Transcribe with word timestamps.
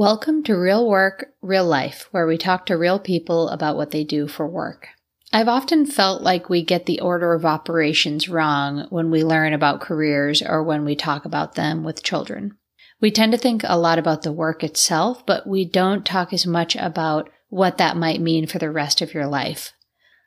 Welcome 0.00 0.44
to 0.44 0.54
Real 0.54 0.88
Work, 0.88 1.34
Real 1.42 1.66
Life, 1.66 2.08
where 2.10 2.26
we 2.26 2.38
talk 2.38 2.64
to 2.64 2.78
real 2.78 2.98
people 2.98 3.50
about 3.50 3.76
what 3.76 3.90
they 3.90 4.02
do 4.02 4.28
for 4.28 4.48
work. 4.48 4.88
I've 5.30 5.46
often 5.46 5.84
felt 5.84 6.22
like 6.22 6.48
we 6.48 6.64
get 6.64 6.86
the 6.86 7.00
order 7.00 7.34
of 7.34 7.44
operations 7.44 8.26
wrong 8.26 8.86
when 8.88 9.10
we 9.10 9.22
learn 9.22 9.52
about 9.52 9.82
careers 9.82 10.40
or 10.40 10.62
when 10.62 10.86
we 10.86 10.96
talk 10.96 11.26
about 11.26 11.54
them 11.54 11.84
with 11.84 12.02
children. 12.02 12.56
We 12.98 13.10
tend 13.10 13.32
to 13.32 13.38
think 13.38 13.60
a 13.64 13.78
lot 13.78 13.98
about 13.98 14.22
the 14.22 14.32
work 14.32 14.64
itself, 14.64 15.26
but 15.26 15.46
we 15.46 15.66
don't 15.66 16.06
talk 16.06 16.32
as 16.32 16.46
much 16.46 16.76
about 16.76 17.28
what 17.50 17.76
that 17.76 17.94
might 17.94 18.22
mean 18.22 18.46
for 18.46 18.58
the 18.58 18.70
rest 18.70 19.02
of 19.02 19.12
your 19.12 19.26
life. 19.26 19.74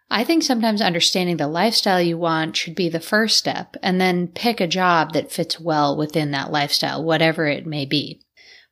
I 0.08 0.24
think 0.24 0.44
sometimes 0.44 0.84
understanding 0.84 1.38
the 1.38 1.48
lifestyle 1.48 2.00
you 2.00 2.20
want 2.20 2.56
should 2.56 2.76
be 2.76 2.90
the 2.90 3.00
first 3.00 3.38
step, 3.38 3.76
and 3.82 4.00
then 4.00 4.28
pick 4.28 4.62
a 4.62 4.68
job 4.68 5.14
that 5.14 5.32
fits 5.32 5.60
well 5.60 5.98
within 5.98 6.30
that 6.30 6.52
lifestyle, 6.52 7.04
whatever 7.04 7.48
it 7.48 7.66
may 7.66 7.88
be. 7.88 8.22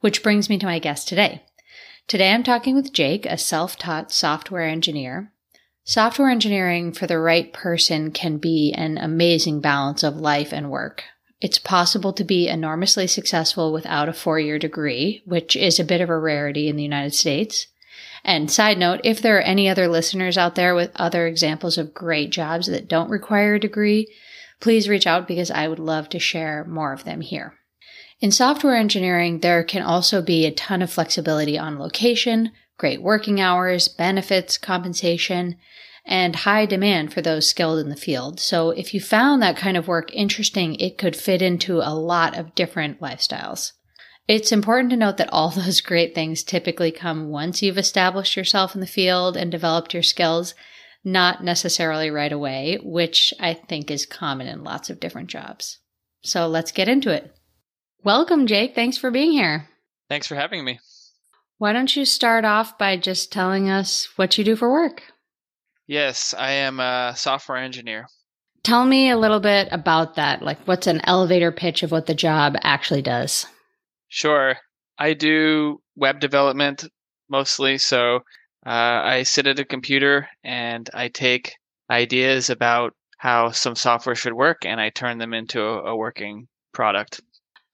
Which 0.02 0.24
brings 0.24 0.50
me 0.50 0.58
to 0.58 0.66
my 0.66 0.80
guest 0.80 1.08
today. 1.08 1.44
Today 2.08 2.34
I'm 2.34 2.44
talking 2.44 2.74
with 2.76 2.92
Jake, 2.92 3.28
a 3.28 3.38
self 3.38 3.78
taught 3.78 4.12
software 4.12 4.64
engineer. 4.64 5.32
Software 5.84 6.30
engineering 6.30 6.92
for 6.92 7.06
the 7.06 7.20
right 7.20 7.54
person 7.54 8.12
can 8.12 8.38
be 8.38 8.74
an 8.74 8.98
amazing 8.98 9.62
balance 9.62 10.02
of 10.02 10.16
life 10.16 10.52
and 10.52 10.72
work. 10.72 11.04
It's 11.40 11.60
possible 11.60 12.14
to 12.14 12.24
be 12.24 12.48
enormously 12.48 13.06
successful 13.06 13.72
without 13.72 14.10
a 14.10 14.14
four 14.14 14.40
year 14.40 14.58
degree, 14.58 15.22
which 15.26 15.56
is 15.56 15.80
a 15.80 15.86
bit 15.86 16.02
of 16.02 16.10
a 16.10 16.18
rarity 16.18 16.68
in 16.68 16.76
the 16.76 16.84
United 16.84 17.14
States. 17.14 17.68
And 18.24 18.50
side 18.50 18.80
note, 18.80 19.02
if 19.04 19.22
there 19.22 19.38
are 19.38 19.42
any 19.42 19.70
other 19.70 19.88
listeners 19.88 20.36
out 20.36 20.56
there 20.56 20.74
with 20.74 20.92
other 20.96 21.28
examples 21.28 21.78
of 21.78 21.94
great 21.94 22.32
jobs 22.32 22.66
that 22.68 22.88
don't 22.88 23.10
require 23.10 23.56
a 23.56 23.60
degree, 23.60 24.12
please 24.60 24.90
reach 24.90 25.06
out 25.06 25.28
because 25.28 25.52
I 25.52 25.68
would 25.68 25.80
love 25.80 26.10
to 26.10 26.20
share 26.20 26.64
more 26.66 26.92
of 26.92 27.04
them 27.04 27.22
here. 27.22 27.54
In 28.22 28.32
software 28.32 28.76
engineering, 28.76 29.40
there 29.40 29.64
can 29.64 29.82
also 29.82 30.22
be 30.22 30.46
a 30.46 30.52
ton 30.52 30.84
of 30.84 30.92
flexibility 30.92 31.58
on 31.58 31.80
location, 31.80 32.52
great 32.78 33.02
working 33.02 33.42
hours, 33.42 33.88
benefits, 33.88 34.60
compensation, 34.60 35.58
and 36.06 36.36
high 36.36 36.68
demand 36.68 37.12
for 37.12 37.22
those 37.22 37.50
skilled 37.50 37.80
in 37.80 37.90
the 37.90 37.96
field. 37.96 38.40
So 38.40 38.70
if 38.70 38.94
you 38.94 39.02
found 39.02 39.42
that 39.42 39.58
kind 39.58 39.76
of 39.76 39.88
work 39.88 40.14
interesting, 40.14 40.76
it 40.76 41.00
could 41.00 41.16
fit 41.16 41.42
into 41.42 41.78
a 41.78 41.96
lot 41.96 42.38
of 42.38 42.54
different 42.54 43.00
lifestyles. 43.02 43.72
It's 44.28 44.52
important 44.52 44.92
to 44.92 44.98
note 44.98 45.18
that 45.18 45.34
all 45.34 45.50
those 45.56 45.82
great 45.82 46.14
things 46.14 46.44
typically 46.44 46.92
come 46.92 47.30
once 47.30 47.64
you've 47.64 47.80
established 47.80 48.38
yourself 48.38 48.76
in 48.76 48.82
the 48.82 48.88
field 48.88 49.36
and 49.36 49.52
developed 49.52 49.96
your 49.96 50.04
skills, 50.04 50.54
not 51.04 51.44
necessarily 51.44 52.12
right 52.12 52.32
away, 52.32 52.78
which 52.84 53.34
I 53.40 53.56
think 53.56 53.90
is 53.90 54.06
common 54.06 54.46
in 54.46 54.64
lots 54.64 54.92
of 54.92 55.00
different 55.00 55.30
jobs. 55.32 55.80
So 56.22 56.46
let's 56.46 56.72
get 56.72 56.88
into 56.88 57.10
it. 57.10 57.36
Welcome, 58.04 58.48
Jake. 58.48 58.74
Thanks 58.74 58.98
for 58.98 59.12
being 59.12 59.32
here. 59.32 59.68
Thanks 60.10 60.28
for 60.28 60.36
having 60.36 60.66
me. 60.66 60.80
Why 61.60 61.72
don't 61.74 61.96
you 61.96 62.06
start 62.06 62.46
off 62.46 62.78
by 62.78 62.98
just 62.98 63.32
telling 63.32 63.70
us 63.70 64.10
what 64.16 64.38
you 64.38 64.44
do 64.44 64.56
for 64.56 64.72
work? 64.72 65.04
Yes, 65.86 66.34
I 66.34 66.52
am 66.52 66.80
a 66.80 67.14
software 67.16 67.60
engineer. 67.60 68.08
Tell 68.64 68.86
me 68.86 69.12
a 69.12 69.18
little 69.18 69.40
bit 69.40 69.68
about 69.72 70.16
that. 70.16 70.42
Like, 70.42 70.60
what's 70.68 70.88
an 70.88 71.02
elevator 71.04 71.52
pitch 71.52 71.84
of 71.84 71.92
what 71.92 72.08
the 72.08 72.16
job 72.16 72.56
actually 72.64 73.04
does? 73.04 73.46
Sure. 74.08 74.56
I 74.98 75.14
do 75.14 75.82
web 75.96 76.20
development 76.20 76.86
mostly. 77.30 77.78
So 77.78 78.18
uh, 78.66 79.02
I 79.04 79.24
sit 79.24 79.48
at 79.48 79.60
a 79.60 79.66
computer 79.66 80.28
and 80.44 80.90
I 80.94 81.08
take 81.10 81.54
ideas 81.90 82.50
about 82.50 82.94
how 83.18 83.52
some 83.52 83.76
software 83.76 84.16
should 84.16 84.34
work 84.34 84.66
and 84.66 84.82
I 84.82 84.90
turn 84.90 85.20
them 85.20 85.34
into 85.34 85.62
a, 85.62 85.92
a 85.92 85.96
working 85.96 86.48
product. 86.74 87.22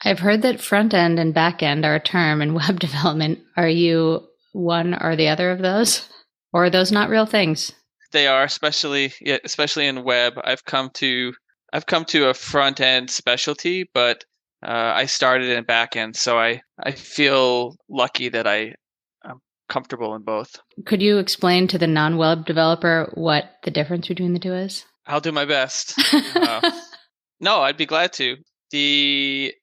I've 0.04 0.20
heard 0.20 0.42
that 0.44 0.62
front 0.62 0.94
end 0.94 1.20
and 1.20 1.34
back 1.34 1.64
end 1.64 1.86
are 1.86 1.96
a 1.96 2.00
term 2.00 2.42
in 2.42 2.54
web 2.54 2.80
development. 2.80 3.40
Are 3.56 3.70
you 3.70 4.28
one 4.54 4.94
or 4.94 5.16
the 5.16 5.30
other 5.30 5.52
of 5.52 5.60
those? 5.60 6.08
Or 6.54 6.66
are 6.66 6.70
those 6.70 6.92
not 6.92 7.10
real 7.10 7.26
things? 7.26 7.72
They 8.12 8.28
are, 8.28 8.44
especially 8.44 9.14
yeah, 9.20 9.38
especially 9.44 9.86
in 9.86 10.04
web. 10.04 10.34
I've 10.44 10.64
come 10.64 10.90
to 10.96 11.34
I've 11.74 11.86
come 11.86 12.06
to 12.06 12.30
a 12.30 12.34
front 12.34 12.80
end 12.80 13.10
specialty, 13.10 13.90
but 13.94 14.24
uh, 14.66 14.94
I 14.96 15.06
started 15.06 15.50
in 15.50 15.66
back 15.66 15.96
end, 15.96 16.16
so 16.16 16.40
I 16.40 16.62
I 16.82 16.92
feel 16.92 17.76
lucky 17.90 18.30
that 18.30 18.48
I 18.48 18.76
am 19.26 19.42
comfortable 19.68 20.16
in 20.16 20.24
both. 20.24 20.56
Could 20.86 21.02
you 21.02 21.18
explain 21.18 21.68
to 21.68 21.78
the 21.78 21.86
non 21.86 22.18
web 22.18 22.46
developer 22.46 23.12
what 23.16 23.58
the 23.64 23.72
difference 23.72 24.08
between 24.08 24.34
the 24.34 24.40
two 24.40 24.54
is? 24.54 24.86
I'll 25.06 25.22
do 25.22 25.34
my 25.34 25.46
best. 25.46 25.94
uh, 26.36 26.72
no, 27.42 27.62
I'd 27.62 27.78
be 27.78 27.86
glad 27.86 28.14
to. 28.14 28.38
The 28.72 29.54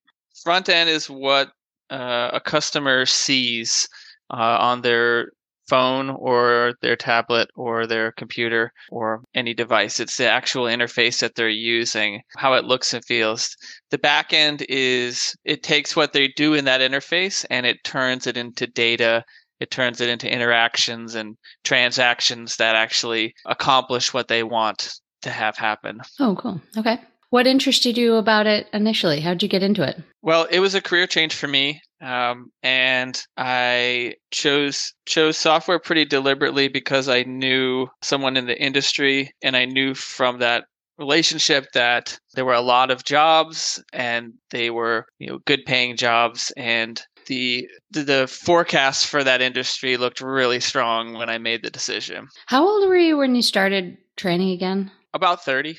front 0.44 0.68
end 0.68 0.88
is 0.90 1.10
what 1.10 1.48
uh, 1.90 2.30
a 2.32 2.40
customer 2.40 3.06
sees 3.06 3.88
uh, 4.30 4.56
on 4.60 4.82
their 4.82 5.28
phone 5.68 6.10
or 6.10 6.74
their 6.82 6.96
tablet 6.96 7.48
or 7.56 7.86
their 7.86 8.12
computer 8.12 8.72
or 8.90 9.22
any 9.34 9.54
device. 9.54 9.98
It's 9.98 10.16
the 10.16 10.28
actual 10.28 10.64
interface 10.64 11.20
that 11.20 11.34
they're 11.34 11.48
using, 11.48 12.20
how 12.36 12.54
it 12.54 12.64
looks 12.64 12.92
and 12.92 13.04
feels. 13.04 13.56
The 13.90 13.98
back 13.98 14.32
end 14.32 14.64
is 14.68 15.34
it 15.44 15.62
takes 15.62 15.96
what 15.96 16.12
they 16.12 16.28
do 16.28 16.54
in 16.54 16.66
that 16.66 16.80
interface 16.80 17.44
and 17.50 17.64
it 17.64 17.82
turns 17.84 18.26
it 18.26 18.36
into 18.36 18.66
data. 18.66 19.24
It 19.60 19.70
turns 19.70 20.00
it 20.00 20.10
into 20.10 20.30
interactions 20.30 21.14
and 21.14 21.36
transactions 21.62 22.56
that 22.56 22.76
actually 22.76 23.34
accomplish 23.46 24.12
what 24.12 24.28
they 24.28 24.42
want 24.42 24.94
to 25.22 25.30
have 25.30 25.56
happen. 25.56 26.00
Oh, 26.20 26.36
cool. 26.38 26.60
Okay. 26.76 26.98
What 27.34 27.48
interested 27.48 27.98
you 27.98 28.14
about 28.14 28.46
it 28.46 28.68
initially? 28.72 29.18
How'd 29.18 29.42
you 29.42 29.48
get 29.48 29.64
into 29.64 29.82
it? 29.82 30.00
Well, 30.22 30.46
it 30.52 30.60
was 30.60 30.76
a 30.76 30.80
career 30.80 31.08
change 31.08 31.34
for 31.34 31.48
me, 31.48 31.80
um, 32.00 32.52
and 32.62 33.20
I 33.36 34.14
chose 34.30 34.94
chose 35.04 35.36
software 35.36 35.80
pretty 35.80 36.04
deliberately 36.04 36.68
because 36.68 37.08
I 37.08 37.24
knew 37.24 37.88
someone 38.02 38.36
in 38.36 38.46
the 38.46 38.56
industry, 38.56 39.32
and 39.42 39.56
I 39.56 39.64
knew 39.64 39.96
from 39.96 40.38
that 40.38 40.66
relationship 40.96 41.66
that 41.74 42.16
there 42.34 42.44
were 42.44 42.54
a 42.54 42.60
lot 42.60 42.92
of 42.92 43.04
jobs, 43.04 43.82
and 43.92 44.34
they 44.52 44.70
were 44.70 45.04
you 45.18 45.26
know 45.26 45.40
good 45.44 45.64
paying 45.66 45.96
jobs, 45.96 46.52
and 46.56 47.02
the 47.26 47.66
the 47.90 48.28
forecast 48.28 49.08
for 49.08 49.24
that 49.24 49.42
industry 49.42 49.96
looked 49.96 50.20
really 50.20 50.60
strong 50.60 51.14
when 51.14 51.28
I 51.28 51.38
made 51.38 51.64
the 51.64 51.70
decision. 51.72 52.28
How 52.46 52.64
old 52.64 52.88
were 52.88 52.96
you 52.96 53.16
when 53.16 53.34
you 53.34 53.42
started 53.42 53.98
training 54.14 54.52
again? 54.52 54.92
About 55.14 55.44
30. 55.44 55.76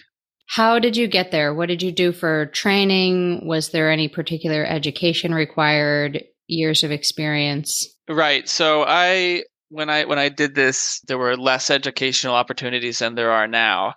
How 0.47 0.79
did 0.79 0.95
you 0.95 1.07
get 1.07 1.31
there? 1.31 1.53
What 1.53 1.67
did 1.67 1.81
you 1.81 1.91
do 1.91 2.11
for 2.11 2.47
training? 2.47 3.45
Was 3.47 3.69
there 3.69 3.91
any 3.91 4.07
particular 4.07 4.65
education 4.65 5.33
required? 5.33 6.23
Years 6.47 6.83
of 6.83 6.91
experience? 6.91 7.87
Right. 8.07 8.47
So 8.47 8.85
I 8.87 9.43
when 9.69 9.89
I 9.89 10.05
when 10.05 10.19
I 10.19 10.29
did 10.29 10.53
this, 10.53 11.01
there 11.07 11.17
were 11.17 11.35
less 11.35 11.71
educational 11.71 12.35
opportunities 12.35 12.99
than 12.99 13.15
there 13.15 13.31
are 13.31 13.47
now. 13.47 13.95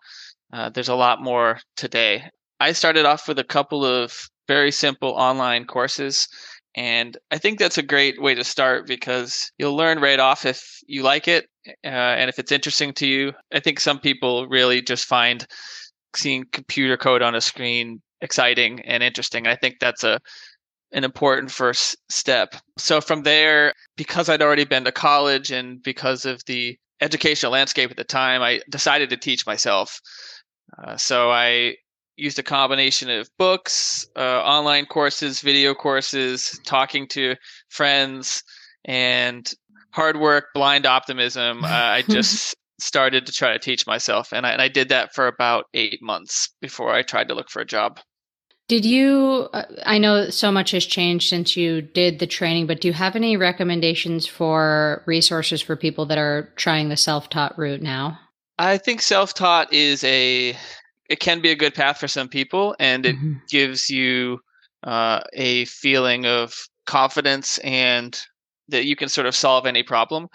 Uh, 0.51 0.71
there's 0.71 0.89
a 0.89 0.95
lot 0.95 1.23
more 1.23 1.61
today. 1.77 2.25
I 2.59 2.73
started 2.73 3.05
off 3.05 3.29
with 3.29 3.39
a 3.39 3.45
couple 3.45 3.85
of 3.85 4.29
very 4.49 4.73
simple 4.73 5.11
online 5.11 5.67
courses. 5.67 6.29
And 6.75 7.17
I 7.31 7.39
think 7.39 7.59
that's 7.59 7.79
a 7.79 7.83
great 7.83 8.21
way 8.21 8.35
to 8.35 8.45
start 8.45 8.87
because 8.87 9.51
you'll 9.59 9.77
learn 9.77 10.01
right 10.01 10.19
off 10.19 10.47
if 10.47 10.81
you 10.87 11.03
like 11.03 11.29
it 11.29 11.49
uh, 11.85 11.89
and 11.89 12.29
if 12.29 12.39
it's 12.39 12.53
interesting 12.53 12.93
to 12.95 13.07
you. 13.07 13.33
I 13.53 13.61
think 13.61 13.81
some 13.81 13.99
people 13.99 14.49
really 14.49 14.81
just 14.81 15.05
find 15.05 15.47
seeing 16.17 16.45
computer 16.53 16.97
code 16.97 17.23
on 17.23 17.35
a 17.35 17.41
screen 17.41 18.01
exciting 18.21 18.81
and 18.81 19.03
interesting. 19.03 19.47
I 19.47 19.57
think 19.57 19.77
that's 19.81 20.05
a 20.05 20.21
an 20.93 21.05
important 21.05 21.51
first 21.51 21.97
step. 22.09 22.55
So 22.79 23.03
from 23.03 23.23
there, 23.23 23.75
because 23.97 24.31
I'd 24.31 24.41
already 24.41 24.65
been 24.65 24.85
to 24.85 24.93
college 24.93 25.51
and 25.51 25.83
because 25.83 26.25
of 26.25 26.43
the 26.47 26.79
educational 27.01 27.53
landscape 27.53 27.91
at 27.91 27.99
the 27.99 28.05
time, 28.05 28.41
I 28.43 28.61
decided 28.71 29.11
to 29.11 29.19
teach 29.19 29.47
myself. 29.47 30.01
Uh, 30.83 30.97
so 30.97 31.31
I 31.31 31.77
used 32.17 32.39
a 32.39 32.43
combination 32.43 33.11
of 33.11 33.31
books, 33.39 34.07
uh, 34.17 34.41
online 34.43 34.87
courses, 34.87 35.41
video 35.41 35.75
courses, 35.75 36.59
talking 36.65 37.07
to 37.09 37.37
friends, 37.69 38.43
and 38.85 39.51
hard 39.91 40.19
work, 40.19 40.47
blind 40.55 40.87
optimism. 40.87 41.63
Uh, 41.65 41.69
I 41.69 42.03
just 42.03 42.57
started 42.79 43.27
to 43.27 43.33
try 43.33 43.53
to 43.53 43.59
teach 43.59 43.87
myself. 43.87 44.33
And 44.33 44.47
I, 44.47 44.51
and 44.51 44.63
I 44.63 44.69
did 44.69 44.89
that 44.91 45.15
for 45.15 45.27
about 45.27 45.67
eight 45.75 46.01
months 46.01 46.51
before 46.61 46.93
I 46.93 47.03
tried 47.03 47.29
to 47.29 47.35
look 47.35 47.51
for 47.51 47.61
a 47.61 47.67
job. 47.67 48.01
Did 48.69 48.85
you? 48.85 49.49
Uh, 49.55 49.65
I 49.87 49.97
know 49.97 50.29
so 50.29 50.53
much 50.53 50.73
has 50.73 50.85
changed 50.85 51.29
since 51.29 51.57
you 51.57 51.81
did 51.81 52.19
the 52.19 52.27
training, 52.27 52.67
but 52.67 52.83
do 52.83 52.89
you 52.89 52.95
have 52.95 53.17
any 53.17 53.37
recommendations 53.37 54.27
for 54.27 55.03
resources 55.07 55.63
for 55.63 55.75
people 55.75 56.05
that 56.07 56.19
are 56.19 56.53
trying 56.57 56.91
the 56.91 56.97
self 56.97 57.31
taught 57.31 57.59
route 57.59 57.81
now? 57.81 58.19
I 58.59 58.77
think 58.77 59.01
self 59.01 59.33
taught 59.33 59.73
is 59.73 60.05
a, 60.05 60.55
it 61.09 61.19
can 61.19 61.41
be 61.41 61.51
a 61.51 61.57
good 61.57 61.75
path 61.75 61.99
for 61.99 62.09
some 62.09 62.29
people, 62.29 62.77
and 62.79 63.07
it 63.07 63.17
mm-hmm. 63.17 63.35
gives 63.49 63.89
you 63.89 64.41
uh, 64.83 65.21
a 65.33 65.65
feeling 65.65 66.27
of 66.27 66.55
confidence 66.85 67.57
and 67.59 68.21
that 68.69 68.85
you 68.85 68.97
can 68.97 69.09
sort 69.09 69.27
of 69.27 69.35
solve 69.35 69.65
any 69.65 69.83
problem 69.83 70.29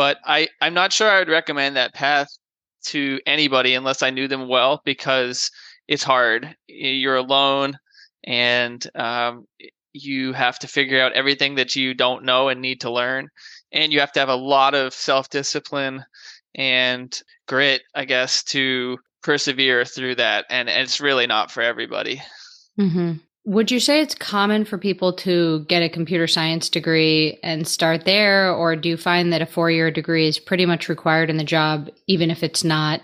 but 0.00 0.16
I, 0.24 0.48
I'm 0.62 0.72
not 0.72 0.94
sure 0.94 1.10
I 1.10 1.18
would 1.18 1.28
recommend 1.28 1.76
that 1.76 1.92
path 1.92 2.28
to 2.86 3.20
anybody 3.26 3.74
unless 3.74 4.02
I 4.02 4.08
knew 4.08 4.28
them 4.28 4.48
well 4.48 4.80
because 4.82 5.50
it's 5.88 6.02
hard. 6.02 6.56
You're 6.68 7.16
alone, 7.16 7.78
and 8.24 8.82
um, 8.94 9.44
you 9.92 10.32
have 10.32 10.58
to 10.60 10.68
figure 10.68 11.02
out 11.02 11.12
everything 11.12 11.56
that 11.56 11.76
you 11.76 11.92
don't 11.92 12.24
know 12.24 12.48
and 12.48 12.62
need 12.62 12.80
to 12.80 12.90
learn. 12.90 13.28
And 13.72 13.92
you 13.92 14.00
have 14.00 14.12
to 14.12 14.20
have 14.20 14.30
a 14.30 14.34
lot 14.34 14.74
of 14.74 14.94
self 14.94 15.28
discipline 15.28 16.02
and 16.54 17.22
grit, 17.46 17.82
I 17.94 18.06
guess, 18.06 18.42
to 18.44 18.96
persevere 19.22 19.84
through 19.84 20.14
that. 20.14 20.46
And, 20.48 20.70
and 20.70 20.80
it's 20.80 21.02
really 21.02 21.26
not 21.26 21.50
for 21.50 21.60
everybody. 21.60 22.22
Mm-hmm. 22.80 23.16
Would 23.46 23.70
you 23.70 23.80
say 23.80 24.00
it's 24.00 24.14
common 24.14 24.64
for 24.64 24.76
people 24.76 25.14
to 25.14 25.64
get 25.64 25.82
a 25.82 25.88
computer 25.88 26.26
science 26.26 26.68
degree 26.68 27.38
and 27.42 27.66
start 27.66 28.04
there? 28.04 28.52
Or 28.52 28.76
do 28.76 28.88
you 28.88 28.96
find 28.96 29.32
that 29.32 29.42
a 29.42 29.46
four 29.46 29.70
year 29.70 29.90
degree 29.90 30.28
is 30.28 30.38
pretty 30.38 30.66
much 30.66 30.88
required 30.88 31.30
in 31.30 31.38
the 31.38 31.44
job, 31.44 31.88
even 32.06 32.30
if 32.30 32.42
it's 32.42 32.62
not 32.62 33.00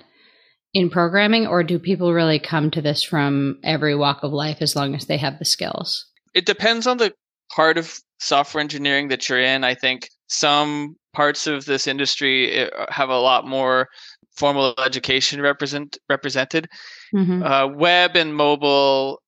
in 0.74 0.90
programming? 0.90 1.46
Or 1.46 1.62
do 1.62 1.78
people 1.78 2.12
really 2.12 2.38
come 2.38 2.70
to 2.72 2.82
this 2.82 3.02
from 3.02 3.58
every 3.64 3.96
walk 3.96 4.22
of 4.22 4.32
life 4.32 4.58
as 4.60 4.76
long 4.76 4.94
as 4.94 5.06
they 5.06 5.16
have 5.16 5.38
the 5.38 5.46
skills? 5.46 6.04
It 6.34 6.44
depends 6.44 6.86
on 6.86 6.98
the 6.98 7.14
part 7.50 7.78
of 7.78 7.98
software 8.18 8.60
engineering 8.60 9.08
that 9.08 9.28
you're 9.28 9.40
in. 9.40 9.64
I 9.64 9.74
think 9.74 10.08
some 10.28 10.96
parts 11.14 11.46
of 11.46 11.64
this 11.64 11.86
industry 11.86 12.52
eh, 12.52 12.68
have 12.90 13.08
a 13.08 13.18
lot 13.18 13.46
more 13.46 13.88
formal 14.36 14.74
education 14.84 15.40
represent 15.40 15.96
represented. 16.10 16.68
Mm-hmm. 17.14 17.42
Uh, 17.42 17.68
web 17.68 18.16
and 18.16 18.34
mobile 18.36 19.22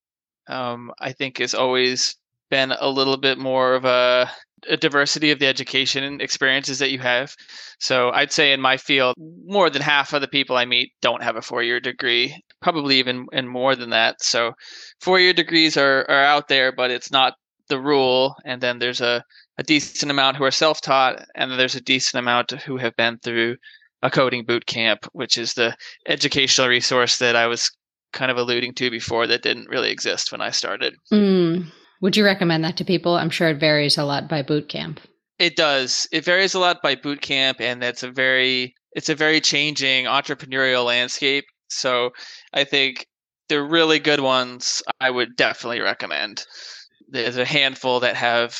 um, 0.48 0.92
I 0.98 1.12
think 1.12 1.38
has 1.38 1.54
always 1.54 2.16
been 2.50 2.72
a 2.72 2.88
little 2.88 3.16
bit 3.16 3.38
more 3.38 3.74
of 3.74 3.84
a, 3.84 4.30
a 4.68 4.76
diversity 4.76 5.30
of 5.30 5.38
the 5.38 5.46
education 5.46 6.20
experiences 6.20 6.78
that 6.78 6.90
you 6.90 6.98
have. 6.98 7.34
So 7.78 8.10
I'd 8.10 8.32
say 8.32 8.52
in 8.52 8.60
my 8.60 8.76
field, 8.76 9.14
more 9.46 9.70
than 9.70 9.82
half 9.82 10.12
of 10.12 10.20
the 10.20 10.28
people 10.28 10.56
I 10.56 10.64
meet 10.64 10.92
don't 11.02 11.22
have 11.22 11.36
a 11.36 11.42
four 11.42 11.62
year 11.62 11.80
degree, 11.80 12.42
probably 12.60 12.96
even 12.98 13.26
and 13.32 13.48
more 13.48 13.76
than 13.76 13.90
that. 13.90 14.22
So 14.22 14.52
four 15.00 15.20
year 15.20 15.32
degrees 15.32 15.76
are, 15.76 16.06
are 16.08 16.24
out 16.24 16.48
there, 16.48 16.72
but 16.72 16.90
it's 16.90 17.12
not 17.12 17.34
the 17.68 17.80
rule. 17.80 18.34
And 18.44 18.60
then 18.60 18.78
there's 18.78 19.00
a, 19.00 19.22
a 19.58 19.62
decent 19.62 20.10
amount 20.10 20.36
who 20.36 20.44
are 20.44 20.50
self 20.50 20.80
taught, 20.80 21.24
and 21.34 21.52
there's 21.52 21.74
a 21.74 21.80
decent 21.80 22.18
amount 22.18 22.50
who 22.52 22.78
have 22.78 22.96
been 22.96 23.18
through 23.18 23.56
a 24.02 24.10
coding 24.10 24.44
boot 24.44 24.66
camp, 24.66 25.06
which 25.12 25.36
is 25.36 25.54
the 25.54 25.76
educational 26.06 26.68
resource 26.68 27.18
that 27.18 27.36
I 27.36 27.46
was 27.46 27.70
kind 28.12 28.30
of 28.30 28.36
alluding 28.36 28.74
to 28.74 28.90
before 28.90 29.26
that 29.26 29.42
didn't 29.42 29.68
really 29.68 29.90
exist 29.90 30.32
when 30.32 30.40
I 30.40 30.50
started. 30.50 30.94
Mm. 31.12 31.66
Would 32.00 32.16
you 32.16 32.24
recommend 32.24 32.64
that 32.64 32.76
to 32.78 32.84
people? 32.84 33.16
I'm 33.16 33.30
sure 33.30 33.48
it 33.48 33.60
varies 33.60 33.98
a 33.98 34.04
lot 34.04 34.28
by 34.28 34.42
boot 34.42 34.68
camp. 34.68 35.00
It 35.38 35.56
does. 35.56 36.08
It 36.12 36.24
varies 36.24 36.54
a 36.54 36.58
lot 36.58 36.82
by 36.82 36.94
boot 36.94 37.20
camp, 37.20 37.60
and 37.60 37.82
that's 37.82 38.02
a 38.02 38.10
very 38.10 38.74
it's 38.92 39.08
a 39.08 39.14
very 39.14 39.40
changing 39.40 40.06
entrepreneurial 40.06 40.84
landscape. 40.84 41.44
So 41.68 42.10
I 42.52 42.64
think 42.64 43.06
the 43.48 43.62
really 43.62 43.98
good 43.98 44.20
ones 44.20 44.82
I 45.00 45.10
would 45.10 45.36
definitely 45.36 45.80
recommend. 45.80 46.44
There's 47.08 47.36
a 47.36 47.44
handful 47.44 48.00
that 48.00 48.16
have 48.16 48.58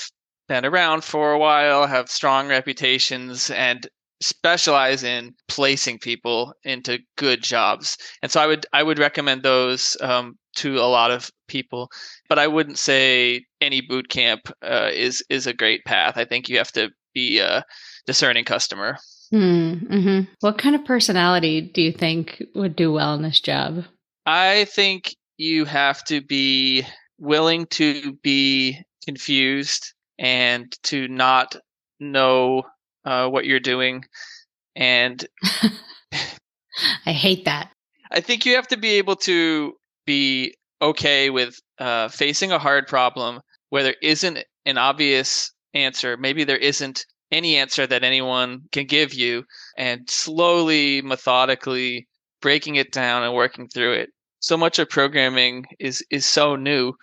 been 0.48 0.64
around 0.64 1.04
for 1.04 1.32
a 1.32 1.38
while, 1.38 1.86
have 1.86 2.08
strong 2.08 2.48
reputations, 2.48 3.50
and 3.50 3.86
specialize 4.20 5.04
in 5.04 5.34
placing 5.46 5.98
people 5.98 6.52
into 6.64 6.98
good 7.16 7.42
jobs. 7.42 7.96
And 8.22 8.30
so 8.30 8.40
i 8.40 8.46
would 8.46 8.66
i 8.72 8.82
would 8.82 8.98
recommend 8.98 9.42
those 9.42 9.96
um, 10.00 10.38
to 10.56 10.78
a 10.78 10.90
lot 10.90 11.10
of 11.10 11.30
people. 11.46 11.90
But 12.28 12.38
i 12.38 12.46
wouldn't 12.46 12.78
say 12.78 13.44
any 13.60 13.80
boot 13.80 14.08
camp 14.08 14.50
uh, 14.62 14.90
is 14.92 15.22
is 15.28 15.46
a 15.46 15.54
great 15.54 15.84
path. 15.84 16.16
I 16.16 16.24
think 16.24 16.48
you 16.48 16.58
have 16.58 16.72
to 16.72 16.90
be 17.14 17.38
a 17.38 17.64
discerning 18.06 18.44
customer. 18.44 18.96
Hmm, 19.30 19.74
mm-hmm. 19.90 20.20
what 20.40 20.56
kind 20.56 20.74
of 20.74 20.86
personality 20.86 21.60
do 21.60 21.82
you 21.82 21.92
think 21.92 22.42
would 22.54 22.74
do 22.74 22.90
well 22.90 23.14
in 23.14 23.22
this 23.22 23.40
job? 23.40 23.84
I 24.24 24.64
think 24.64 25.14
you 25.36 25.66
have 25.66 26.02
to 26.04 26.22
be 26.22 26.86
willing 27.18 27.66
to 27.66 28.14
be 28.22 28.80
confused 29.04 29.92
and 30.18 30.74
to 30.84 31.08
not 31.08 31.56
know 32.00 32.62
uh, 33.04 33.28
what 33.28 33.44
you're 33.44 33.60
doing. 33.60 34.04
And 34.76 35.24
I 37.06 37.12
hate 37.12 37.44
that. 37.44 37.70
I 38.10 38.20
think 38.20 38.46
you 38.46 38.54
have 38.54 38.68
to 38.68 38.76
be 38.76 38.92
able 38.92 39.16
to 39.16 39.74
be 40.06 40.54
okay 40.80 41.30
with 41.30 41.58
uh, 41.78 42.08
facing 42.08 42.52
a 42.52 42.58
hard 42.58 42.86
problem 42.86 43.40
where 43.70 43.82
there 43.82 43.96
isn't 44.02 44.38
an 44.64 44.78
obvious 44.78 45.52
answer. 45.74 46.16
Maybe 46.16 46.44
there 46.44 46.56
isn't 46.56 47.04
any 47.30 47.56
answer 47.56 47.86
that 47.86 48.04
anyone 48.04 48.62
can 48.72 48.86
give 48.86 49.12
you, 49.12 49.44
and 49.76 50.08
slowly, 50.08 51.02
methodically 51.02 52.08
breaking 52.40 52.76
it 52.76 52.92
down 52.92 53.22
and 53.22 53.34
working 53.34 53.68
through 53.68 53.92
it. 53.92 54.10
So 54.40 54.56
much 54.56 54.78
of 54.78 54.88
programming 54.88 55.66
is 55.78 56.04
is 56.10 56.24
so 56.24 56.56
new 56.56 56.94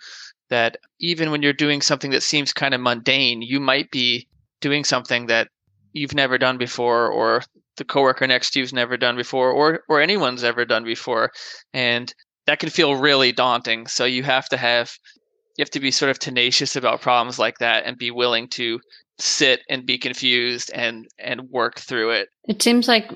that 0.48 0.78
even 1.00 1.30
when 1.30 1.42
you're 1.42 1.52
doing 1.52 1.82
something 1.82 2.10
that 2.10 2.22
seems 2.22 2.52
kind 2.52 2.74
of 2.74 2.80
mundane, 2.80 3.42
you 3.42 3.60
might 3.60 3.90
be 3.90 4.28
doing 4.60 4.84
something 4.84 5.26
that 5.26 5.48
you've 5.96 6.14
never 6.14 6.38
done 6.38 6.58
before 6.58 7.08
or 7.08 7.42
the 7.76 7.84
coworker 7.84 8.26
next 8.26 8.50
to 8.50 8.60
you's 8.60 8.72
never 8.72 8.96
done 8.96 9.16
before 9.16 9.50
or 9.50 9.80
or 9.88 10.00
anyone's 10.00 10.44
ever 10.44 10.64
done 10.64 10.84
before. 10.84 11.30
And 11.72 12.12
that 12.46 12.58
can 12.58 12.70
feel 12.70 12.96
really 12.96 13.32
daunting. 13.32 13.86
So 13.86 14.04
you 14.04 14.22
have 14.22 14.48
to 14.50 14.56
have 14.56 14.92
you 15.56 15.62
have 15.62 15.70
to 15.70 15.80
be 15.80 15.90
sort 15.90 16.10
of 16.10 16.18
tenacious 16.18 16.76
about 16.76 17.00
problems 17.00 17.38
like 17.38 17.58
that 17.58 17.84
and 17.86 17.96
be 17.96 18.10
willing 18.10 18.48
to 18.48 18.80
sit 19.18 19.62
and 19.70 19.86
be 19.86 19.98
confused 19.98 20.70
and 20.74 21.06
and 21.18 21.40
work 21.50 21.78
through 21.78 22.10
it. 22.10 22.28
It 22.46 22.62
seems 22.62 22.86
like 22.86 23.10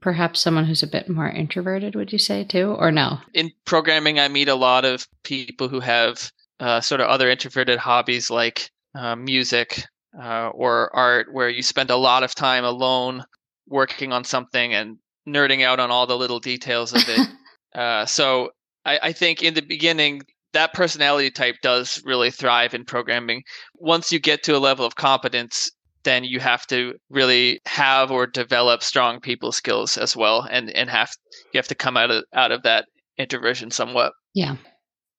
perhaps 0.00 0.40
someone 0.40 0.64
who's 0.64 0.82
a 0.82 0.86
bit 0.86 1.08
more 1.08 1.28
introverted 1.28 1.94
would 1.94 2.12
you 2.12 2.18
say 2.18 2.44
too 2.44 2.74
or 2.78 2.90
no? 2.90 3.18
In 3.34 3.50
programming 3.66 4.18
i 4.18 4.28
meet 4.28 4.48
a 4.48 4.54
lot 4.54 4.84
of 4.84 5.06
people 5.22 5.68
who 5.68 5.80
have 5.80 6.30
uh, 6.60 6.80
sort 6.80 7.00
of 7.00 7.08
other 7.08 7.28
introverted 7.28 7.78
hobbies 7.78 8.30
like 8.30 8.70
uh, 8.94 9.16
music 9.16 9.84
uh, 10.20 10.48
or 10.48 10.94
art 10.94 11.32
where 11.32 11.48
you 11.48 11.62
spend 11.62 11.90
a 11.90 11.96
lot 11.96 12.22
of 12.22 12.34
time 12.34 12.64
alone 12.64 13.24
working 13.68 14.12
on 14.12 14.24
something 14.24 14.74
and 14.74 14.98
nerding 15.26 15.64
out 15.64 15.80
on 15.80 15.90
all 15.90 16.06
the 16.06 16.16
little 16.16 16.40
details 16.40 16.92
of 16.92 17.02
it. 17.06 17.28
uh, 17.74 18.04
so 18.06 18.50
I, 18.84 18.98
I 19.02 19.12
think 19.12 19.42
in 19.42 19.54
the 19.54 19.62
beginning, 19.62 20.22
that 20.52 20.74
personality 20.74 21.30
type 21.30 21.56
does 21.62 22.02
really 22.04 22.30
thrive 22.30 22.74
in 22.74 22.84
programming. 22.84 23.42
Once 23.76 24.12
you 24.12 24.18
get 24.18 24.42
to 24.44 24.56
a 24.56 24.58
level 24.58 24.84
of 24.84 24.96
competence, 24.96 25.70
then 26.04 26.24
you 26.24 26.40
have 26.40 26.66
to 26.66 26.94
really 27.10 27.60
have 27.66 28.10
or 28.10 28.26
develop 28.26 28.82
strong 28.82 29.20
people 29.20 29.52
skills 29.52 29.96
as 29.96 30.16
well, 30.16 30.46
and 30.50 30.70
and 30.70 30.90
have 30.90 31.10
you 31.52 31.58
have 31.58 31.68
to 31.68 31.74
come 31.74 31.96
out 31.96 32.10
of 32.10 32.24
out 32.34 32.52
of 32.52 32.64
that 32.64 32.86
introversion 33.18 33.70
somewhat. 33.70 34.12
Yeah. 34.34 34.56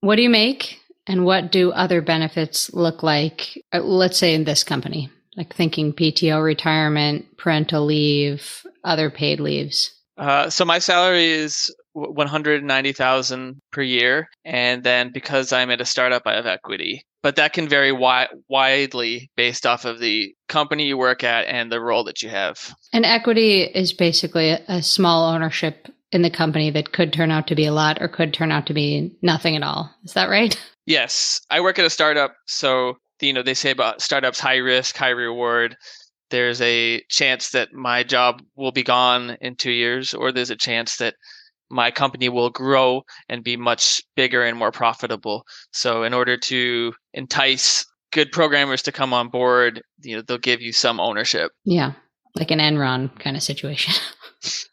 What 0.02 0.18
do 0.18 0.22
you 0.22 0.30
make? 0.30 0.80
And 1.08 1.26
what 1.26 1.52
do 1.52 1.72
other 1.72 2.02
benefits 2.02 2.74
look 2.74 3.04
like, 3.04 3.62
uh, 3.74 3.80
let's 3.80 4.18
say 4.18 4.34
in 4.34 4.46
this 4.46 4.64
company, 4.64 5.10
like 5.36 5.54
thinking 5.54 5.94
PTO 5.94 6.44
retirement, 6.44 7.38
parental 7.38 7.86
leave, 7.86 8.64
other 8.84 9.10
paid 9.10 9.40
leaves? 9.40 9.92
Uh, 10.18 10.50
so 10.50 10.64
my 10.64 10.80
salary 10.80 11.32
is 11.32 11.74
190,000 11.94 13.62
per 13.72 13.82
year. 13.82 14.28
And 14.46 14.84
then 14.84 15.12
because 15.12 15.52
I'm 15.52 15.72
at 15.72 15.82
a 15.82 15.86
startup, 15.86 16.24
I 16.26 16.36
have 16.36 16.46
equity. 16.46 17.04
But 17.22 17.38
that 17.38 17.54
can 17.54 17.70
vary 17.70 17.92
wi- 17.92 18.30
widely 18.50 19.30
based 19.38 19.66
off 19.66 19.86
of 19.86 20.00
the 20.00 20.36
company 20.50 20.86
you 20.86 20.98
work 20.98 21.24
at 21.24 21.46
and 21.48 21.72
the 21.72 21.80
role 21.80 22.04
that 22.06 22.22
you 22.22 22.30
have. 22.30 22.74
And 22.92 23.06
equity 23.06 23.62
is 23.62 23.94
basically 23.94 24.50
a 24.50 24.82
small 24.82 25.34
ownership 25.34 25.88
in 26.14 26.22
the 26.22 26.30
company 26.30 26.70
that 26.72 26.92
could 26.92 27.14
turn 27.14 27.32
out 27.32 27.48
to 27.48 27.56
be 27.56 27.66
a 27.66 27.74
lot 27.74 28.02
or 28.02 28.08
could 28.08 28.34
turn 28.34 28.52
out 28.52 28.68
to 28.68 28.74
be 28.74 29.16
nothing 29.22 29.56
at 29.56 29.64
all. 29.64 29.94
Is 30.04 30.14
that 30.14 30.30
right? 30.30 30.60
Yes, 30.86 31.40
I 31.50 31.62
work 31.62 31.80
at 31.80 31.86
a 31.86 31.90
startup, 31.90 32.36
so 32.46 32.98
you 33.22 33.32
know 33.32 33.42
they 33.42 33.54
say 33.54 33.72
about 33.72 34.02
startups 34.02 34.38
high 34.38 34.58
risk, 34.58 34.98
high 34.98 35.12
reward. 35.12 35.78
There's 36.30 36.60
a 36.60 37.02
chance 37.08 37.52
that 37.52 37.72
my 37.72 38.04
job 38.04 38.42
will 38.58 38.74
be 38.74 38.84
gone 38.84 39.38
in 39.40 39.56
2 39.56 39.72
years 39.72 40.14
or 40.14 40.34
there's 40.34 40.50
a 40.50 40.58
chance 40.58 40.98
that 40.98 41.16
my 41.70 41.90
company 41.90 42.28
will 42.28 42.50
grow 42.50 43.04
and 43.30 43.46
be 43.46 43.56
much 43.56 44.02
bigger 44.18 44.44
and 44.44 44.58
more 44.58 44.74
profitable. 44.74 45.46
So 45.72 46.04
in 46.04 46.14
order 46.14 46.36
to 46.38 46.94
entice 47.14 47.86
good 48.12 48.32
programmers 48.32 48.84
to 48.84 48.92
come 48.92 49.14
on 49.14 49.30
board, 49.30 49.82
you 50.02 50.16
know, 50.16 50.22
they'll 50.22 50.38
give 50.38 50.62
you 50.62 50.74
some 50.74 51.00
ownership. 51.00 51.52
Yeah. 51.64 51.94
Like 52.36 52.52
an 52.52 52.60
Enron 52.60 53.18
kind 53.20 53.36
of 53.36 53.44
situation. 53.44 53.94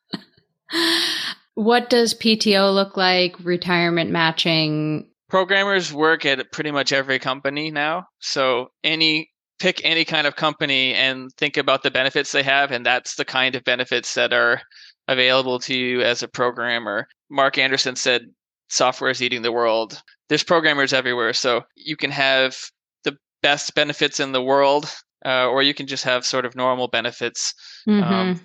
what 1.55 1.91
does 1.91 2.15
PTO 2.15 2.75
look 2.75 2.97
like? 2.97 3.39
Retirement 3.41 4.11
matching? 4.11 5.11
programmers 5.31 5.93
work 5.93 6.27
at 6.27 6.53
pretty 6.53 6.73
much 6.73 6.93
every 6.93 7.19
company 7.19 7.71
now. 7.71 8.09
So 8.19 8.69
any 8.85 9.31
pick 9.59 9.81
any 9.85 10.05
kind 10.05 10.27
of 10.27 10.37
company 10.37 10.95
and 10.95 11.31
think 11.37 11.57
about 11.57 11.83
the 11.83 11.91
benefits 11.91 12.33
they 12.33 12.43
have 12.43 12.73
and 12.73 12.85
that's 12.85 13.15
the 13.15 13.25
kind 13.25 13.55
of 13.55 13.65
benefits 13.65 14.15
that 14.15 14.33
are 14.33 14.61
available 15.07 15.59
to 15.61 15.75
you 15.75 16.03
as 16.03 16.23
a 16.23 16.29
programmer. 16.29 17.07
Marc 17.31 17.55
Andreessen 17.55 17.97
said 17.97 18.23
software 18.69 19.11
is 19.11 19.23
eating 19.23 19.43
the 19.43 19.53
world. 19.53 20.03
There's 20.29 20.45
programmers 20.45 20.93
everywhere, 20.93 21.33
so 21.33 21.63
you 21.75 21.97
can 21.97 22.11
have 22.11 22.57
the 23.05 23.17
best 23.43 23.75
benefits 23.75 24.21
in 24.21 24.33
the 24.33 24.43
world, 24.43 24.87
uh, 25.25 25.47
or 25.49 25.63
you 25.63 25.75
can 25.75 25.87
just 25.87 26.05
have 26.05 26.25
sort 26.25 26.47
of 26.47 26.55
normal 26.55 26.87
benefits. 26.87 27.53
Mm-hmm. 27.89 28.13
Um, 28.13 28.41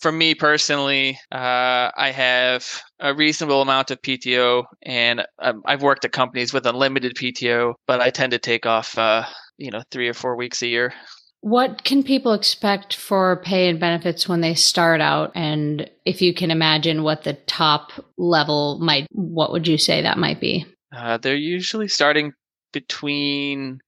for 0.00 0.12
me 0.12 0.34
personally, 0.34 1.18
uh, 1.32 1.90
I 1.96 2.12
have 2.14 2.66
a 3.00 3.14
reasonable 3.14 3.62
amount 3.62 3.90
of 3.90 4.02
PTO, 4.02 4.64
and 4.82 5.24
um, 5.38 5.62
I've 5.64 5.82
worked 5.82 6.04
at 6.04 6.12
companies 6.12 6.52
with 6.52 6.66
unlimited 6.66 7.14
PTO, 7.14 7.74
but 7.86 8.00
I 8.00 8.10
tend 8.10 8.32
to 8.32 8.38
take 8.38 8.66
off, 8.66 8.96
uh, 8.98 9.24
you 9.56 9.70
know, 9.70 9.82
three 9.90 10.08
or 10.08 10.14
four 10.14 10.36
weeks 10.36 10.62
a 10.62 10.66
year. 10.66 10.92
What 11.40 11.84
can 11.84 12.02
people 12.02 12.32
expect 12.32 12.96
for 12.96 13.36
pay 13.36 13.68
and 13.68 13.78
benefits 13.78 14.28
when 14.28 14.40
they 14.40 14.54
start 14.54 15.00
out? 15.00 15.32
And 15.34 15.88
if 16.04 16.20
you 16.20 16.34
can 16.34 16.50
imagine 16.50 17.02
what 17.02 17.22
the 17.24 17.34
top 17.34 17.92
level 18.18 18.78
might, 18.80 19.06
what 19.12 19.52
would 19.52 19.68
you 19.68 19.78
say 19.78 20.02
that 20.02 20.18
might 20.18 20.40
be? 20.40 20.66
Uh, 20.94 21.18
they're 21.18 21.36
usually 21.36 21.88
starting 21.88 22.32
between 22.72 23.80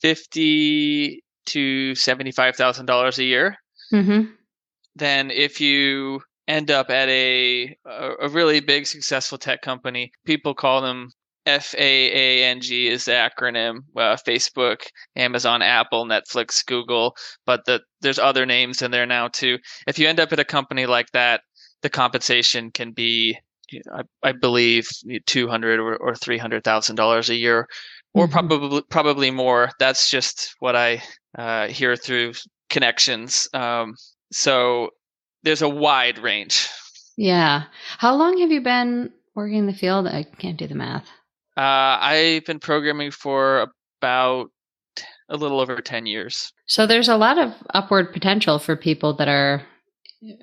fifty 0.00 1.22
to 1.46 1.94
seventy-five 1.94 2.56
thousand 2.56 2.86
dollars 2.86 3.18
a 3.18 3.24
year. 3.24 3.56
Mm-hmm. 3.92 4.32
Then, 4.98 5.30
if 5.30 5.60
you 5.60 6.20
end 6.46 6.70
up 6.70 6.90
at 6.90 7.08
a 7.08 7.76
a 7.86 8.28
really 8.28 8.60
big 8.60 8.86
successful 8.86 9.38
tech 9.38 9.62
company, 9.62 10.10
people 10.24 10.54
call 10.54 10.82
them 10.82 11.10
FAANG 11.46 12.70
is 12.70 13.04
the 13.06 13.12
acronym. 13.12 13.78
Uh, 13.96 14.16
Facebook, 14.16 14.82
Amazon, 15.16 15.62
Apple, 15.62 16.04
Netflix, 16.04 16.64
Google, 16.64 17.16
but 17.46 17.64
the, 17.64 17.80
there's 18.00 18.18
other 18.18 18.44
names 18.44 18.82
in 18.82 18.90
there 18.90 19.06
now 19.06 19.28
too. 19.28 19.58
If 19.86 19.98
you 19.98 20.08
end 20.08 20.20
up 20.20 20.32
at 20.32 20.40
a 20.40 20.44
company 20.44 20.86
like 20.86 21.10
that, 21.12 21.40
the 21.82 21.88
compensation 21.88 22.70
can 22.70 22.92
be, 22.92 23.38
I, 23.94 24.02
I 24.22 24.32
believe, 24.32 24.88
two 25.26 25.48
hundred 25.48 25.80
or, 25.80 25.96
or 25.96 26.14
three 26.14 26.38
hundred 26.38 26.64
thousand 26.64 26.96
dollars 26.96 27.30
a 27.30 27.36
year, 27.36 27.66
or 28.14 28.26
mm-hmm. 28.26 28.32
probably 28.32 28.82
probably 28.90 29.30
more. 29.30 29.70
That's 29.78 30.10
just 30.10 30.54
what 30.58 30.76
I 30.76 31.02
uh, 31.38 31.68
hear 31.68 31.96
through 31.96 32.34
connections. 32.68 33.48
Um, 33.54 33.94
so 34.32 34.90
there's 35.42 35.62
a 35.62 35.68
wide 35.68 36.18
range. 36.18 36.68
Yeah. 37.16 37.64
How 37.98 38.14
long 38.14 38.38
have 38.38 38.50
you 38.50 38.60
been 38.60 39.12
working 39.34 39.58
in 39.58 39.66
the 39.66 39.72
field? 39.72 40.06
I 40.06 40.24
can't 40.24 40.58
do 40.58 40.66
the 40.66 40.74
math. 40.74 41.08
Uh, 41.56 41.98
I've 42.00 42.44
been 42.44 42.60
programming 42.60 43.10
for 43.10 43.72
about 44.00 44.50
a 45.28 45.36
little 45.36 45.60
over 45.60 45.80
10 45.80 46.06
years. 46.06 46.52
So 46.66 46.86
there's 46.86 47.08
a 47.08 47.16
lot 47.16 47.38
of 47.38 47.52
upward 47.74 48.12
potential 48.12 48.58
for 48.58 48.76
people 48.76 49.14
that 49.14 49.28
are 49.28 49.62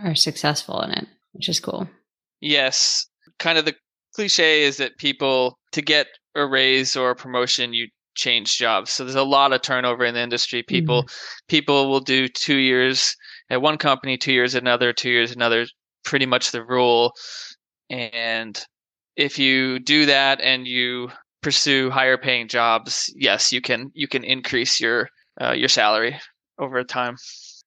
are 0.03 0.15
successful 0.15 0.81
in 0.81 0.91
it, 0.91 1.05
which 1.33 1.49
is 1.49 1.59
cool. 1.59 1.89
Yes. 2.39 3.07
Kind 3.39 3.57
of 3.57 3.65
the 3.65 3.75
cliche 4.13 4.63
is 4.63 4.77
that 4.77 4.97
people 4.97 5.57
to 5.73 5.81
get 5.81 6.07
a 6.35 6.45
raise 6.45 6.95
or 6.95 7.11
a 7.11 7.15
promotion 7.15 7.73
you 7.73 7.87
change 8.15 8.57
jobs. 8.57 8.91
So 8.91 9.03
there's 9.03 9.15
a 9.15 9.23
lot 9.23 9.51
of 9.51 9.61
turnover 9.61 10.05
in 10.05 10.13
the 10.13 10.21
industry. 10.21 10.63
People 10.63 11.03
mm-hmm. 11.03 11.45
people 11.47 11.89
will 11.89 11.99
do 11.99 12.27
2 12.27 12.55
years 12.55 13.15
at 13.49 13.61
one 13.61 13.77
company, 13.77 14.17
2 14.17 14.33
years 14.33 14.55
at 14.55 14.63
another, 14.63 14.93
2 14.93 15.09
years 15.09 15.31
another, 15.31 15.65
pretty 16.03 16.25
much 16.25 16.51
the 16.51 16.63
rule. 16.63 17.13
And 17.89 18.59
if 19.15 19.39
you 19.39 19.79
do 19.79 20.05
that 20.07 20.41
and 20.41 20.67
you 20.67 21.09
pursue 21.41 21.89
higher 21.89 22.17
paying 22.17 22.47
jobs, 22.47 23.13
yes, 23.15 23.51
you 23.51 23.61
can 23.61 23.91
you 23.93 24.07
can 24.07 24.23
increase 24.23 24.79
your 24.79 25.09
uh, 25.41 25.51
your 25.51 25.69
salary 25.69 26.19
over 26.59 26.83
time. 26.83 27.15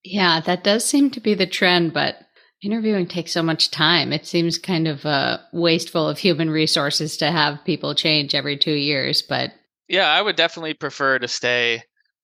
Yeah, 0.05 0.41
that 0.41 0.65
does 0.65 0.85
seem 0.85 1.11
to 1.11 1.21
be 1.21 1.35
the 1.35 1.47
trend, 1.47 1.93
but 1.93 2.17
interviewing 2.63 3.07
takes 3.07 3.33
so 3.33 3.43
much 3.43 3.71
time. 3.71 4.13
It 4.13 4.27
seems 4.27 4.59
kind 4.59 4.89
of 4.89 5.05
uh, 5.07 5.39
wasteful 5.53 6.09
of 6.09 6.19
human 6.19 6.51
resources 6.51 7.17
to 7.19 7.31
have 7.31 7.65
people 7.65 7.95
change 7.95 8.35
every 8.35 8.57
two 8.57 8.73
years. 8.73 9.23
But 9.23 9.53
yeah, 9.89 10.09
I 10.09 10.21
would 10.21 10.37
definitely 10.37 10.75
prefer 10.75 11.19
to 11.19 11.29
stay 11.29 11.83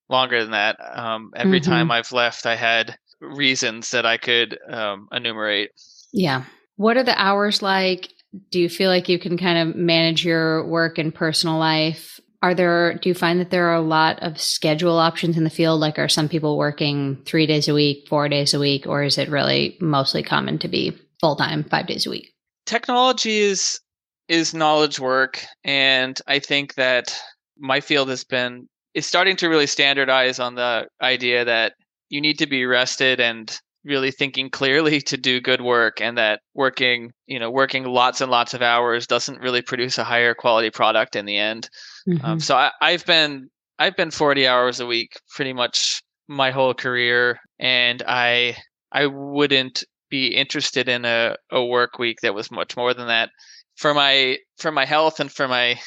longer 0.08 0.42
than 0.42 0.52
that. 0.52 0.76
Um, 0.80 1.30
every 1.36 1.60
mm-hmm. 1.60 1.70
time 1.70 1.90
I've 1.90 2.12
left, 2.12 2.46
I 2.46 2.56
had 2.56 2.96
reasons 3.24 3.90
that 3.90 4.06
I 4.06 4.16
could 4.16 4.58
um, 4.68 5.08
enumerate. 5.12 5.70
Yeah. 6.12 6.44
What 6.76 6.96
are 6.96 7.04
the 7.04 7.20
hours 7.20 7.62
like? 7.62 8.10
do 8.50 8.60
you 8.60 8.68
feel 8.68 8.90
like 8.90 9.08
you 9.08 9.18
can 9.18 9.36
kind 9.36 9.68
of 9.68 9.76
manage 9.76 10.24
your 10.24 10.66
work 10.66 10.98
and 10.98 11.14
personal 11.14 11.58
life? 11.58 12.20
Are 12.42 12.54
there, 12.54 12.94
do 12.94 13.08
you 13.08 13.14
find 13.14 13.40
that 13.40 13.50
there 13.50 13.68
are 13.68 13.74
a 13.74 13.80
lot 13.80 14.22
of 14.22 14.40
schedule 14.40 14.98
options 14.98 15.36
in 15.36 15.44
the 15.44 15.50
field? 15.50 15.80
Like, 15.80 15.98
are 15.98 16.08
some 16.08 16.28
people 16.28 16.58
working 16.58 17.22
three 17.24 17.46
days 17.46 17.68
a 17.68 17.74
week, 17.74 18.06
four 18.08 18.28
days 18.28 18.52
a 18.52 18.58
week, 18.58 18.86
or 18.86 19.02
is 19.02 19.16
it 19.16 19.30
really 19.30 19.78
mostly 19.80 20.22
common 20.22 20.58
to 20.58 20.68
be 20.68 20.98
full 21.20 21.36
time, 21.36 21.64
five 21.64 21.86
days 21.86 22.06
a 22.06 22.10
week? 22.10 22.34
Technology 22.66 23.38
is, 23.38 23.80
is 24.28 24.52
knowledge 24.52 25.00
work. 25.00 25.44
And 25.64 26.18
I 26.26 26.38
think 26.38 26.74
that 26.74 27.18
my 27.58 27.80
field 27.80 28.10
has 28.10 28.24
been, 28.24 28.68
is 28.92 29.06
starting 29.06 29.36
to 29.36 29.48
really 29.48 29.66
standardize 29.66 30.38
on 30.38 30.54
the 30.54 30.86
idea 31.00 31.46
that 31.46 31.74
you 32.14 32.20
need 32.20 32.38
to 32.38 32.46
be 32.46 32.64
rested 32.64 33.18
and 33.18 33.58
really 33.84 34.12
thinking 34.12 34.48
clearly 34.48 35.00
to 35.10 35.16
do 35.16 35.40
good 35.40 35.60
work 35.60 36.00
and 36.00 36.16
that 36.16 36.40
working 36.54 37.10
you 37.26 37.38
know 37.38 37.50
working 37.50 37.84
lots 37.84 38.20
and 38.20 38.30
lots 38.30 38.54
of 38.54 38.62
hours 38.62 39.06
doesn't 39.06 39.40
really 39.40 39.60
produce 39.60 39.98
a 39.98 40.04
higher 40.04 40.34
quality 40.34 40.70
product 40.70 41.16
in 41.16 41.26
the 41.26 41.36
end 41.36 41.68
um, 42.08 42.14
mm-hmm. 42.14 42.26
um, 42.26 42.40
so 42.40 42.56
I, 42.56 42.70
i've 42.80 43.04
been 43.04 43.48
i've 43.78 43.96
been 43.96 44.12
40 44.12 44.46
hours 44.46 44.80
a 44.80 44.86
week 44.86 45.12
pretty 45.34 45.52
much 45.52 46.02
my 46.28 46.52
whole 46.52 46.72
career 46.72 47.38
and 47.58 48.02
i 48.06 48.56
i 48.92 49.06
wouldn't 49.06 49.82
be 50.08 50.28
interested 50.28 50.88
in 50.88 51.04
a, 51.04 51.34
a 51.50 51.64
work 51.64 51.98
week 51.98 52.18
that 52.22 52.34
was 52.34 52.50
much 52.50 52.76
more 52.76 52.94
than 52.94 53.08
that 53.08 53.30
for 53.76 53.92
my 53.92 54.38
for 54.58 54.70
my 54.70 54.84
health 54.84 55.18
and 55.18 55.32
for 55.32 55.48
my 55.48 55.78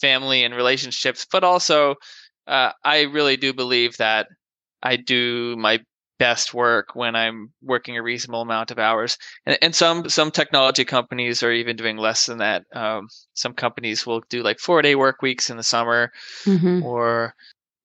family 0.00 0.44
and 0.44 0.54
relationships 0.54 1.26
but 1.32 1.42
also 1.42 1.94
uh, 2.46 2.70
i 2.84 3.02
really 3.02 3.36
do 3.36 3.54
believe 3.54 3.96
that 3.96 4.26
i 4.82 4.96
do 4.96 5.56
my 5.56 5.80
best 6.20 6.52
work 6.52 6.94
when 6.94 7.16
I'm 7.16 7.50
working 7.62 7.96
a 7.96 8.02
reasonable 8.02 8.42
amount 8.42 8.70
of 8.70 8.78
hours. 8.78 9.16
And, 9.46 9.58
and 9.62 9.74
some 9.74 10.08
some 10.10 10.30
technology 10.30 10.84
companies 10.84 11.42
are 11.42 11.50
even 11.50 11.76
doing 11.76 11.96
less 11.96 12.26
than 12.26 12.38
that. 12.38 12.64
Um, 12.74 13.08
some 13.32 13.54
companies 13.54 14.06
will 14.06 14.22
do 14.28 14.42
like 14.42 14.60
four 14.60 14.82
day 14.82 14.94
work 14.94 15.22
weeks 15.22 15.48
in 15.50 15.56
the 15.56 15.62
summer, 15.62 16.12
mm-hmm. 16.44 16.84
or 16.84 17.34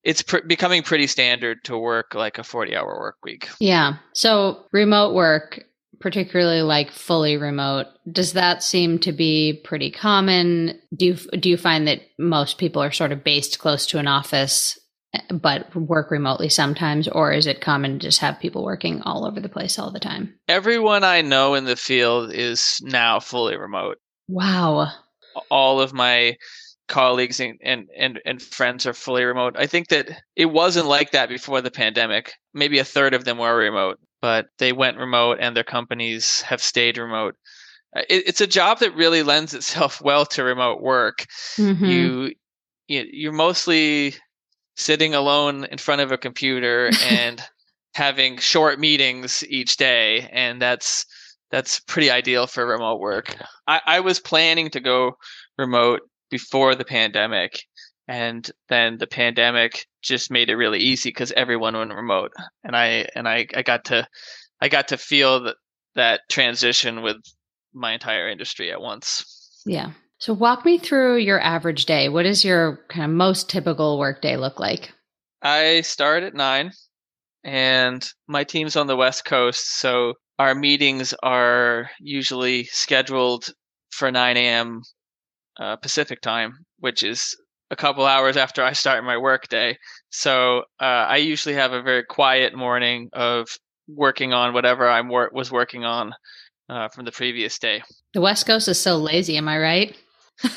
it's 0.04 0.22
pr- 0.22 0.46
becoming 0.46 0.82
pretty 0.82 1.06
standard 1.06 1.64
to 1.64 1.78
work 1.78 2.14
like 2.14 2.38
a 2.38 2.44
40 2.44 2.76
hour 2.76 3.00
work 3.00 3.16
week. 3.24 3.48
Yeah. 3.58 3.96
So 4.12 4.66
remote 4.70 5.14
work, 5.14 5.64
particularly 5.98 6.60
like 6.60 6.92
fully 6.92 7.38
remote, 7.38 7.86
does 8.12 8.34
that 8.34 8.62
seem 8.62 8.98
to 9.00 9.12
be 9.12 9.62
pretty 9.64 9.90
common? 9.90 10.78
Do 10.94 11.06
you, 11.06 11.14
do 11.14 11.48
you 11.48 11.56
find 11.56 11.88
that 11.88 12.02
most 12.18 12.58
people 12.58 12.82
are 12.82 12.92
sort 12.92 13.12
of 13.12 13.24
based 13.24 13.58
close 13.58 13.86
to 13.86 13.98
an 13.98 14.06
office 14.06 14.78
but 15.30 15.74
work 15.74 16.10
remotely 16.10 16.48
sometimes, 16.48 17.08
or 17.08 17.32
is 17.32 17.46
it 17.46 17.60
common 17.60 17.98
to 17.98 18.06
just 18.06 18.20
have 18.20 18.40
people 18.40 18.64
working 18.64 19.02
all 19.02 19.26
over 19.26 19.40
the 19.40 19.48
place 19.48 19.78
all 19.78 19.90
the 19.90 20.00
time? 20.00 20.34
Everyone 20.48 21.04
I 21.04 21.22
know 21.22 21.54
in 21.54 21.64
the 21.64 21.76
field 21.76 22.32
is 22.32 22.80
now 22.82 23.20
fully 23.20 23.56
remote. 23.56 23.98
Wow. 24.28 24.88
All 25.50 25.80
of 25.80 25.92
my 25.92 26.36
colleagues 26.88 27.40
and, 27.40 27.58
and, 27.62 27.88
and, 27.96 28.20
and 28.24 28.40
friends 28.40 28.86
are 28.86 28.92
fully 28.92 29.24
remote. 29.24 29.56
I 29.58 29.66
think 29.66 29.88
that 29.88 30.08
it 30.34 30.46
wasn't 30.46 30.86
like 30.86 31.12
that 31.12 31.28
before 31.28 31.60
the 31.60 31.70
pandemic. 31.70 32.32
Maybe 32.54 32.78
a 32.78 32.84
third 32.84 33.14
of 33.14 33.24
them 33.24 33.38
were 33.38 33.56
remote, 33.56 33.98
but 34.20 34.46
they 34.58 34.72
went 34.72 34.98
remote 34.98 35.38
and 35.40 35.56
their 35.56 35.64
companies 35.64 36.42
have 36.42 36.62
stayed 36.62 36.98
remote. 36.98 37.34
Uh, 37.96 38.02
it, 38.08 38.28
it's 38.28 38.40
a 38.40 38.46
job 38.46 38.80
that 38.80 38.94
really 38.94 39.22
lends 39.22 39.54
itself 39.54 40.00
well 40.04 40.26
to 40.26 40.44
remote 40.44 40.80
work. 40.80 41.26
Mm-hmm. 41.56 41.84
You, 41.84 42.32
you 42.88 43.04
you're 43.10 43.32
mostly 43.32 44.14
sitting 44.76 45.14
alone 45.14 45.64
in 45.64 45.78
front 45.78 46.00
of 46.00 46.12
a 46.12 46.18
computer 46.18 46.90
and 47.02 47.42
having 47.94 48.38
short 48.38 48.78
meetings 48.78 49.44
each 49.48 49.76
day 49.76 50.28
and 50.32 50.60
that's 50.60 51.06
that's 51.50 51.80
pretty 51.80 52.10
ideal 52.10 52.48
for 52.48 52.66
remote 52.66 52.98
work. 52.98 53.36
I, 53.68 53.80
I 53.86 54.00
was 54.00 54.18
planning 54.18 54.68
to 54.70 54.80
go 54.80 55.16
remote 55.56 56.00
before 56.28 56.74
the 56.74 56.84
pandemic 56.84 57.60
and 58.08 58.50
then 58.68 58.98
the 58.98 59.06
pandemic 59.06 59.86
just 60.02 60.30
made 60.30 60.50
it 60.50 60.56
really 60.56 60.80
easy 60.80 61.08
because 61.08 61.32
everyone 61.32 61.76
went 61.76 61.94
remote 61.94 62.32
and 62.62 62.76
i 62.76 63.08
and 63.14 63.28
I, 63.28 63.46
I 63.54 63.62
got 63.62 63.86
to 63.86 64.06
i 64.60 64.68
got 64.68 64.88
to 64.88 64.96
feel 64.96 65.44
that 65.44 65.56
that 65.94 66.20
transition 66.28 67.02
with 67.02 67.16
my 67.72 67.92
entire 67.92 68.28
industry 68.28 68.70
at 68.70 68.80
once. 68.80 69.62
Yeah 69.64 69.92
so, 70.18 70.32
walk 70.32 70.64
me 70.64 70.78
through 70.78 71.18
your 71.18 71.40
average 71.40 71.84
day. 71.84 72.08
What 72.08 72.22
does 72.22 72.44
your 72.44 72.80
kind 72.88 73.04
of 73.04 73.14
most 73.14 73.50
typical 73.50 73.98
work 73.98 74.22
day 74.22 74.36
look 74.38 74.58
like? 74.58 74.92
I 75.42 75.82
start 75.82 76.22
at 76.22 76.34
nine, 76.34 76.72
and 77.44 78.06
my 78.26 78.44
team's 78.44 78.76
on 78.76 78.86
the 78.86 78.96
West 78.96 79.26
Coast. 79.26 79.78
So, 79.78 80.14
our 80.38 80.54
meetings 80.54 81.14
are 81.22 81.90
usually 82.00 82.64
scheduled 82.64 83.50
for 83.90 84.10
9 84.10 84.36
a.m. 84.38 84.80
Uh, 85.60 85.76
Pacific 85.76 86.22
time, 86.22 86.52
which 86.78 87.02
is 87.02 87.36
a 87.70 87.76
couple 87.76 88.06
hours 88.06 88.38
after 88.38 88.62
I 88.62 88.72
start 88.72 89.04
my 89.04 89.18
work 89.18 89.48
day. 89.48 89.76
So, 90.10 90.60
uh, 90.80 91.04
I 91.08 91.18
usually 91.18 91.56
have 91.56 91.72
a 91.72 91.82
very 91.82 92.04
quiet 92.04 92.54
morning 92.54 93.10
of 93.12 93.48
working 93.86 94.32
on 94.32 94.54
whatever 94.54 94.88
I 94.88 95.02
wor- 95.02 95.30
was 95.32 95.52
working 95.52 95.84
on 95.84 96.14
uh, 96.70 96.88
from 96.88 97.04
the 97.04 97.12
previous 97.12 97.58
day. 97.58 97.82
The 98.14 98.22
West 98.22 98.46
Coast 98.46 98.66
is 98.68 98.80
so 98.80 98.96
lazy, 98.96 99.36
am 99.36 99.48
I 99.48 99.58
right? 99.58 99.96
uh, 100.44 100.56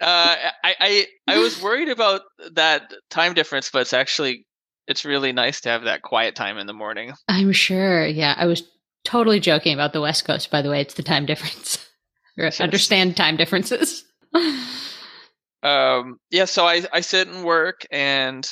I, 0.00 0.46
I 0.64 1.06
I 1.26 1.38
was 1.38 1.60
worried 1.60 1.88
about 1.88 2.22
that 2.52 2.92
time 3.10 3.34
difference, 3.34 3.70
but 3.70 3.82
it's 3.82 3.92
actually 3.92 4.46
it's 4.86 5.04
really 5.04 5.32
nice 5.32 5.60
to 5.62 5.68
have 5.68 5.84
that 5.84 6.02
quiet 6.02 6.34
time 6.34 6.58
in 6.58 6.66
the 6.66 6.72
morning. 6.72 7.12
I'm 7.28 7.52
sure. 7.52 8.06
Yeah, 8.06 8.34
I 8.36 8.46
was 8.46 8.62
Totally 9.06 9.38
joking 9.38 9.72
about 9.72 9.92
the 9.92 10.00
West 10.00 10.24
Coast, 10.24 10.50
by 10.50 10.62
the 10.62 10.68
way. 10.68 10.80
It's 10.80 10.94
the 10.94 11.02
time 11.04 11.26
difference. 11.26 11.78
yes. 12.36 12.60
Understand 12.60 13.16
time 13.16 13.36
differences. 13.36 14.04
um, 15.62 16.18
yeah, 16.32 16.44
so 16.46 16.66
I, 16.66 16.82
I 16.92 17.02
sit 17.02 17.28
and 17.28 17.44
work, 17.44 17.86
and 17.92 18.44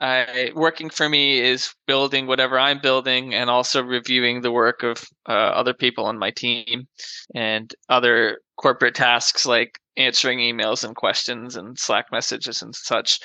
Working 0.00 0.90
for 0.90 1.08
me 1.08 1.40
is 1.40 1.74
building 1.86 2.26
whatever 2.26 2.58
I'm 2.58 2.80
building, 2.80 3.34
and 3.34 3.48
also 3.48 3.82
reviewing 3.82 4.40
the 4.40 4.52
work 4.52 4.82
of 4.82 5.04
uh, 5.28 5.32
other 5.32 5.74
people 5.74 6.06
on 6.06 6.18
my 6.18 6.30
team, 6.30 6.88
and 7.34 7.72
other 7.88 8.40
corporate 8.56 8.94
tasks 8.94 9.46
like 9.46 9.78
answering 9.96 10.38
emails 10.38 10.84
and 10.84 10.96
questions 10.96 11.56
and 11.56 11.78
Slack 11.78 12.06
messages 12.10 12.62
and 12.62 12.74
such. 12.74 13.18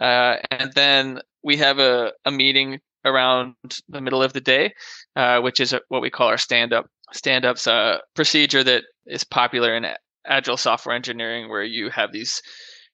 Uh, 0.00 0.36
and 0.50 0.72
then 0.74 1.20
we 1.42 1.56
have 1.58 1.78
a, 1.78 2.12
a 2.24 2.30
meeting 2.30 2.80
around 3.04 3.54
the 3.88 4.00
middle 4.00 4.22
of 4.22 4.32
the 4.32 4.40
day, 4.40 4.72
uh, 5.16 5.40
which 5.40 5.60
is 5.60 5.74
what 5.88 6.00
we 6.02 6.10
call 6.10 6.28
our 6.28 6.38
stand 6.38 6.72
up. 6.72 6.86
Stand 7.12 7.44
up's 7.44 7.66
a 7.66 8.00
procedure 8.14 8.64
that 8.64 8.84
is 9.06 9.24
popular 9.24 9.76
in 9.76 9.86
agile 10.26 10.56
software 10.56 10.96
engineering, 10.96 11.50
where 11.50 11.62
you 11.62 11.90
have 11.90 12.12
these 12.12 12.40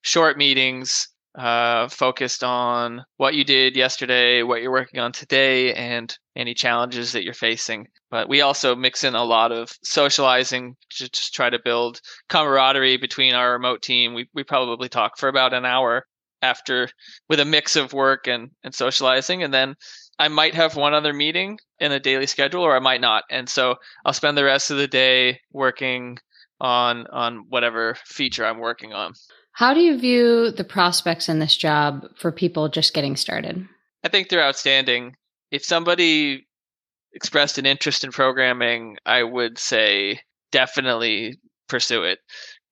short 0.02 0.36
meetings 0.36 1.08
uh, 1.36 1.88
focused 1.88 2.42
on 2.42 3.04
what 3.16 3.34
you 3.34 3.44
did 3.44 3.76
yesterday, 3.76 4.42
what 4.42 4.62
you're 4.62 4.72
working 4.72 5.00
on 5.00 5.12
today, 5.12 5.72
and 5.74 6.16
any 6.36 6.54
challenges 6.54 7.12
that 7.12 7.24
you're 7.24 7.34
facing. 7.34 7.88
But 8.10 8.28
we 8.28 8.40
also 8.40 8.74
mix 8.74 9.04
in 9.04 9.14
a 9.14 9.24
lot 9.24 9.52
of 9.52 9.70
socializing 9.82 10.76
to 10.90 11.08
just 11.10 11.32
try 11.32 11.50
to 11.50 11.60
build 11.64 12.00
camaraderie 12.28 12.96
between 12.96 13.34
our 13.34 13.52
remote 13.52 13.82
team. 13.82 14.14
We 14.14 14.28
we 14.34 14.42
probably 14.42 14.88
talk 14.88 15.18
for 15.18 15.28
about 15.28 15.54
an 15.54 15.64
hour 15.64 16.04
after 16.42 16.88
with 17.28 17.38
a 17.40 17.44
mix 17.44 17.76
of 17.76 17.92
work 17.92 18.26
and, 18.26 18.50
and 18.64 18.74
socializing 18.74 19.42
and 19.42 19.52
then 19.52 19.76
I 20.20 20.28
might 20.28 20.54
have 20.54 20.76
one 20.76 20.92
other 20.92 21.14
meeting 21.14 21.58
in 21.78 21.92
a 21.92 21.98
daily 21.98 22.26
schedule 22.26 22.62
or 22.62 22.76
I 22.76 22.80
might 22.80 23.00
not. 23.00 23.24
And 23.30 23.48
so 23.48 23.76
I'll 24.04 24.12
spend 24.12 24.36
the 24.36 24.44
rest 24.44 24.70
of 24.70 24.76
the 24.76 24.86
day 24.86 25.40
working 25.50 26.18
on 26.60 27.06
on 27.06 27.46
whatever 27.48 27.96
feature 28.04 28.44
I'm 28.44 28.58
working 28.58 28.92
on. 28.92 29.14
How 29.52 29.74
do 29.74 29.80
you 29.80 29.98
view 29.98 30.50
the 30.50 30.64
prospects 30.64 31.28
in 31.28 31.38
this 31.38 31.56
job 31.56 32.06
for 32.16 32.32
people 32.32 32.68
just 32.68 32.94
getting 32.94 33.16
started? 33.16 33.66
I 34.02 34.08
think 34.08 34.28
they're 34.28 34.42
outstanding. 34.42 35.16
If 35.50 35.64
somebody 35.64 36.46
expressed 37.12 37.58
an 37.58 37.66
interest 37.66 38.04
in 38.04 38.12
programming, 38.12 38.96
I 39.04 39.22
would 39.22 39.58
say 39.58 40.20
definitely 40.52 41.38
pursue 41.68 42.04
it. 42.04 42.18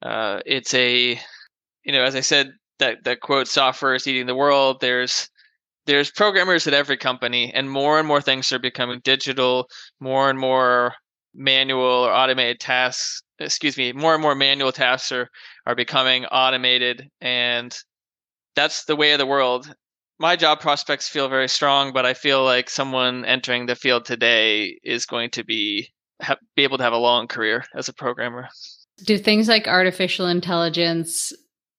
Uh, 0.00 0.40
it's 0.46 0.72
a, 0.74 1.20
you 1.84 1.92
know, 1.92 2.02
as 2.02 2.14
I 2.14 2.20
said, 2.20 2.52
that 2.78 3.04
that 3.04 3.20
quote, 3.20 3.48
"Software 3.48 3.94
is 3.94 4.06
eating 4.06 4.26
the 4.26 4.34
world." 4.34 4.78
There's 4.80 5.28
there's 5.86 6.10
programmers 6.10 6.66
at 6.66 6.74
every 6.74 6.96
company, 6.96 7.52
and 7.52 7.68
more 7.70 7.98
and 7.98 8.06
more 8.06 8.20
things 8.20 8.52
are 8.52 8.58
becoming 8.58 9.00
digital. 9.02 9.68
More 10.00 10.30
and 10.30 10.38
more 10.38 10.94
manual 11.38 12.04
or 12.04 12.12
automated 12.12 12.60
tasks 12.60 13.22
excuse 13.40 13.76
me, 13.76 13.92
more 13.92 14.14
and 14.14 14.22
more 14.22 14.34
manual 14.34 14.72
tasks 14.72 15.12
are, 15.12 15.28
are 15.66 15.74
becoming 15.74 16.24
automated 16.26 17.08
and 17.20 17.76
that's 18.56 18.84
the 18.84 18.96
way 18.96 19.12
of 19.12 19.18
the 19.18 19.26
world. 19.26 19.72
My 20.18 20.34
job 20.34 20.60
prospects 20.60 21.08
feel 21.08 21.28
very 21.28 21.48
strong, 21.48 21.92
but 21.92 22.04
I 22.04 22.14
feel 22.14 22.42
like 22.44 22.68
someone 22.68 23.24
entering 23.24 23.66
the 23.66 23.76
field 23.76 24.04
today 24.04 24.78
is 24.82 25.06
going 25.06 25.30
to 25.30 25.44
be 25.44 25.90
ha- 26.20 26.38
be 26.56 26.64
able 26.64 26.78
to 26.78 26.84
have 26.84 26.92
a 26.92 26.98
long 26.98 27.28
career 27.28 27.64
as 27.76 27.88
a 27.88 27.92
programmer. 27.92 28.48
Do 29.04 29.16
things 29.16 29.46
like 29.46 29.68
artificial 29.68 30.26
intelligence 30.26 31.32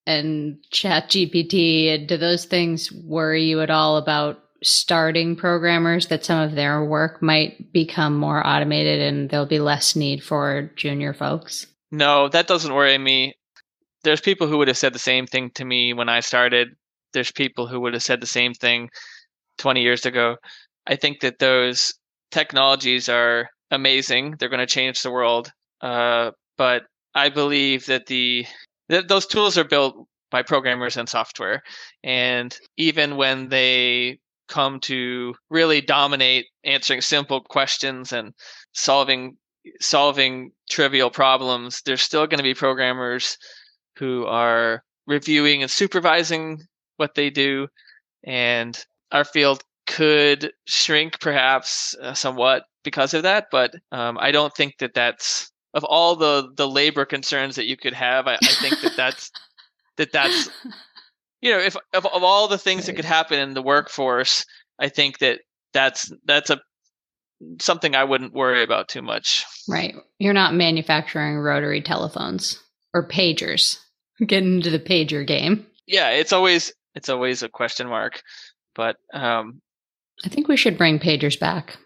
and 0.06 0.56
ChatGPT, 0.72 2.06
do 2.06 2.16
those 2.16 2.46
things 2.46 2.90
worry 2.90 3.44
you 3.44 3.60
at 3.60 3.70
all 3.70 3.98
about 3.98 4.38
starting 4.62 5.36
programmers 5.36 6.08
that 6.08 6.24
some 6.24 6.40
of 6.40 6.54
their 6.54 6.84
work 6.84 7.22
might 7.22 7.72
become 7.72 8.16
more 8.16 8.46
automated 8.46 9.00
and 9.00 9.30
there'll 9.30 9.46
be 9.46 9.60
less 9.60 9.96
need 9.96 10.22
for 10.22 10.70
junior 10.76 11.14
folks? 11.14 11.66
No, 11.90 12.28
that 12.28 12.46
doesn't 12.46 12.74
worry 12.74 12.98
me. 12.98 13.34
There's 14.04 14.20
people 14.20 14.46
who 14.46 14.58
would 14.58 14.68
have 14.68 14.78
said 14.78 14.92
the 14.92 14.98
same 14.98 15.26
thing 15.26 15.50
to 15.54 15.64
me 15.64 15.92
when 15.92 16.08
I 16.08 16.20
started. 16.20 16.68
There's 17.12 17.32
people 17.32 17.66
who 17.66 17.80
would 17.80 17.94
have 17.94 18.02
said 18.02 18.20
the 18.20 18.26
same 18.26 18.54
thing 18.54 18.88
20 19.58 19.82
years 19.82 20.06
ago. 20.06 20.36
I 20.86 20.96
think 20.96 21.20
that 21.20 21.38
those 21.38 21.92
technologies 22.30 23.08
are 23.08 23.48
amazing. 23.70 24.36
They're 24.38 24.48
going 24.48 24.60
to 24.60 24.66
change 24.66 25.02
the 25.02 25.10
world. 25.10 25.52
Uh, 25.80 26.32
but 26.56 26.84
I 27.14 27.28
believe 27.28 27.86
that 27.86 28.06
the 28.06 28.46
that 28.88 29.08
those 29.08 29.26
tools 29.26 29.56
are 29.56 29.64
built 29.64 30.06
by 30.30 30.42
programmers 30.42 30.96
and 30.96 31.08
software, 31.08 31.62
and 32.04 32.56
even 32.76 33.16
when 33.16 33.48
they 33.48 34.18
come 34.50 34.80
to 34.80 35.34
really 35.48 35.80
dominate 35.80 36.46
answering 36.64 37.00
simple 37.00 37.40
questions 37.40 38.12
and 38.12 38.34
solving 38.72 39.36
solving 39.80 40.52
trivial 40.68 41.10
problems, 41.10 41.82
there's 41.84 42.02
still 42.02 42.26
going 42.26 42.38
to 42.38 42.44
be 42.44 42.54
programmers 42.54 43.38
who 43.96 44.26
are 44.26 44.82
reviewing 45.06 45.62
and 45.62 45.70
supervising 45.70 46.58
what 46.96 47.14
they 47.14 47.30
do, 47.30 47.68
and 48.24 48.84
our 49.12 49.24
field 49.24 49.62
could 49.86 50.52
shrink 50.66 51.20
perhaps 51.20 51.94
uh, 52.02 52.14
somewhat 52.14 52.64
because 52.84 53.14
of 53.14 53.22
that. 53.24 53.46
But 53.50 53.74
um, 53.92 54.18
I 54.18 54.30
don't 54.30 54.54
think 54.54 54.78
that 54.78 54.94
that's 54.94 55.50
of 55.74 55.84
all 55.84 56.16
the 56.16 56.50
the 56.56 56.68
labor 56.68 57.04
concerns 57.04 57.56
that 57.56 57.66
you 57.66 57.76
could 57.76 57.94
have. 57.94 58.26
I, 58.26 58.34
I 58.34 58.54
think 58.60 58.80
that 58.82 58.96
that's 58.96 59.30
that 59.96 60.12
that's 60.12 60.50
you 61.40 61.52
know, 61.52 61.58
if 61.58 61.76
of, 61.92 62.06
of 62.06 62.22
all 62.22 62.48
the 62.48 62.58
things 62.58 62.86
that 62.86 62.96
could 62.96 63.04
happen 63.04 63.38
in 63.38 63.54
the 63.54 63.62
workforce, 63.62 64.44
I 64.78 64.88
think 64.88 65.18
that 65.18 65.40
that's 65.72 66.12
that's 66.24 66.50
a 66.50 66.60
something 67.60 67.94
I 67.94 68.04
wouldn't 68.04 68.34
worry 68.34 68.62
about 68.62 68.88
too 68.88 69.02
much. 69.02 69.44
Right. 69.68 69.94
You're 70.18 70.34
not 70.34 70.54
manufacturing 70.54 71.38
rotary 71.38 71.80
telephones 71.80 72.62
or 72.92 73.08
pagers. 73.08 73.78
Getting 74.26 74.56
into 74.56 74.70
the 74.70 74.78
pager 74.78 75.26
game. 75.26 75.66
Yeah, 75.86 76.10
it's 76.10 76.32
always 76.32 76.72
it's 76.94 77.08
always 77.08 77.42
a 77.42 77.48
question 77.48 77.88
mark. 77.88 78.22
But 78.74 78.96
um 79.14 79.62
I 80.24 80.28
think 80.28 80.48
we 80.48 80.56
should 80.56 80.76
bring 80.76 80.98
pagers 80.98 81.38
back. 81.38 81.78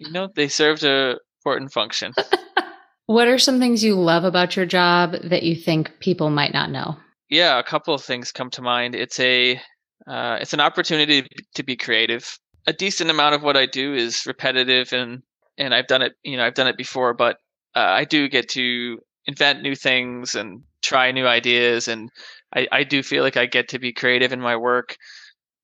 you 0.00 0.10
know, 0.10 0.28
they 0.34 0.48
served 0.48 0.82
a 0.82 1.18
important 1.38 1.72
function. 1.72 2.12
what 3.06 3.28
are 3.28 3.38
some 3.38 3.60
things 3.60 3.84
you 3.84 3.94
love 3.94 4.24
about 4.24 4.56
your 4.56 4.66
job 4.66 5.12
that 5.22 5.44
you 5.44 5.54
think 5.54 5.92
people 6.00 6.30
might 6.30 6.52
not 6.52 6.70
know? 6.70 6.96
Yeah, 7.32 7.58
a 7.58 7.62
couple 7.62 7.94
of 7.94 8.04
things 8.04 8.30
come 8.30 8.50
to 8.50 8.62
mind. 8.62 8.94
It's 8.94 9.18
a 9.18 9.58
uh, 10.06 10.36
it's 10.40 10.52
an 10.52 10.60
opportunity 10.60 11.26
to 11.54 11.62
be 11.62 11.76
creative. 11.76 12.38
A 12.66 12.74
decent 12.74 13.08
amount 13.10 13.34
of 13.34 13.42
what 13.42 13.56
I 13.56 13.64
do 13.64 13.94
is 13.94 14.26
repetitive, 14.26 14.92
and 14.92 15.22
and 15.56 15.74
I've 15.74 15.86
done 15.86 16.02
it. 16.02 16.12
You 16.22 16.36
know, 16.36 16.44
I've 16.44 16.54
done 16.54 16.66
it 16.66 16.76
before, 16.76 17.14
but 17.14 17.38
uh, 17.74 17.80
I 17.80 18.04
do 18.04 18.28
get 18.28 18.50
to 18.50 18.98
invent 19.24 19.62
new 19.62 19.74
things 19.74 20.34
and 20.34 20.62
try 20.82 21.10
new 21.10 21.26
ideas, 21.26 21.88
and 21.88 22.10
I, 22.54 22.68
I 22.70 22.84
do 22.84 23.02
feel 23.02 23.22
like 23.22 23.38
I 23.38 23.46
get 23.46 23.68
to 23.68 23.78
be 23.78 23.94
creative 23.94 24.34
in 24.34 24.40
my 24.40 24.56
work. 24.56 24.96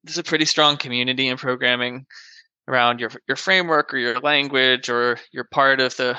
There's 0.04 0.16
a 0.16 0.22
pretty 0.22 0.46
strong 0.46 0.78
community 0.78 1.28
in 1.28 1.36
programming 1.36 2.06
around 2.66 2.98
your 2.98 3.10
your 3.28 3.36
framework 3.36 3.92
or 3.92 3.98
your 3.98 4.20
language 4.20 4.88
or 4.88 5.18
you're 5.32 5.48
part 5.52 5.82
of 5.82 5.94
the 5.98 6.18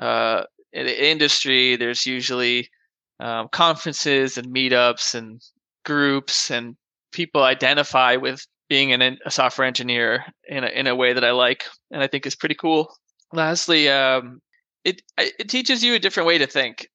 uh, 0.00 0.42
industry. 0.72 1.76
There's 1.76 2.06
usually 2.06 2.68
um, 3.20 3.48
conferences 3.50 4.38
and 4.38 4.54
meetups 4.54 5.14
and 5.14 5.40
groups 5.84 6.50
and 6.50 6.76
people 7.12 7.42
identify 7.42 8.16
with 8.16 8.46
being 8.68 8.92
an, 8.92 9.18
a 9.24 9.30
software 9.30 9.66
engineer 9.66 10.24
in 10.48 10.64
a, 10.64 10.68
in 10.68 10.86
a 10.86 10.94
way 10.94 11.12
that 11.12 11.24
I 11.24 11.32
like 11.32 11.64
and 11.90 12.02
I 12.02 12.06
think 12.06 12.26
is 12.26 12.36
pretty 12.36 12.54
cool. 12.54 12.92
Lastly, 13.32 13.88
um, 13.88 14.40
it 14.84 15.02
it 15.16 15.48
teaches 15.48 15.82
you 15.82 15.94
a 15.94 15.98
different 15.98 16.26
way 16.26 16.38
to 16.38 16.46
think. 16.46 16.88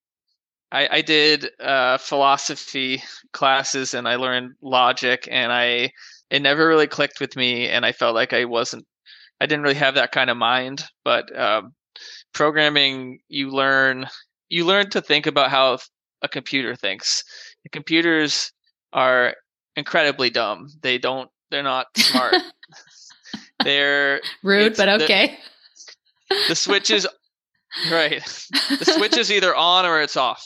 I, 0.72 0.88
I 0.92 1.02
did 1.02 1.50
uh, 1.60 2.00
philosophy 2.00 3.04
classes 3.32 3.94
and 3.94 4.08
I 4.08 4.16
learned 4.16 4.54
logic 4.62 5.28
and 5.30 5.52
I 5.52 5.92
it 6.32 6.42
never 6.42 6.68
really 6.68 6.88
clicked 6.88 7.20
with 7.20 7.36
me 7.36 7.70
and 7.70 7.86
I 7.86 7.92
felt 7.92 8.16
like 8.16 8.34
I 8.34 8.46
wasn't 8.46 8.86
I 9.40 9.46
didn't 9.46 9.64
really 9.64 9.76
have 9.76 9.96
that 9.96 10.12
kind 10.12 10.30
of 10.30 10.38
mind. 10.38 10.84
But 11.04 11.38
um, 11.38 11.74
programming, 12.34 13.20
you 13.28 13.52
learn 13.52 14.08
you 14.50 14.66
learn 14.66 14.90
to 14.92 15.02
think 15.02 15.28
about 15.28 15.52
how 15.52 15.78
a 16.24 16.28
computer 16.28 16.76
thinks. 16.76 17.24
The 17.64 17.70
computers 17.70 18.52
are 18.92 19.36
incredibly 19.76 20.30
dumb. 20.30 20.70
They 20.82 20.98
don't. 20.98 21.30
They're 21.52 21.64
not 21.64 21.88
smart. 21.96 22.36
they're 23.64 24.22
rude, 24.42 24.76
but 24.76 24.90
okay. 25.02 25.38
The, 26.30 26.36
the 26.50 26.56
switch 26.56 26.90
is 26.90 27.08
right. 27.92 28.24
The 28.70 28.86
switch 28.98 29.18
is 29.18 29.32
either 29.32 29.56
on 29.56 29.86
or 29.86 30.02
it's 30.02 30.18
off. 30.18 30.44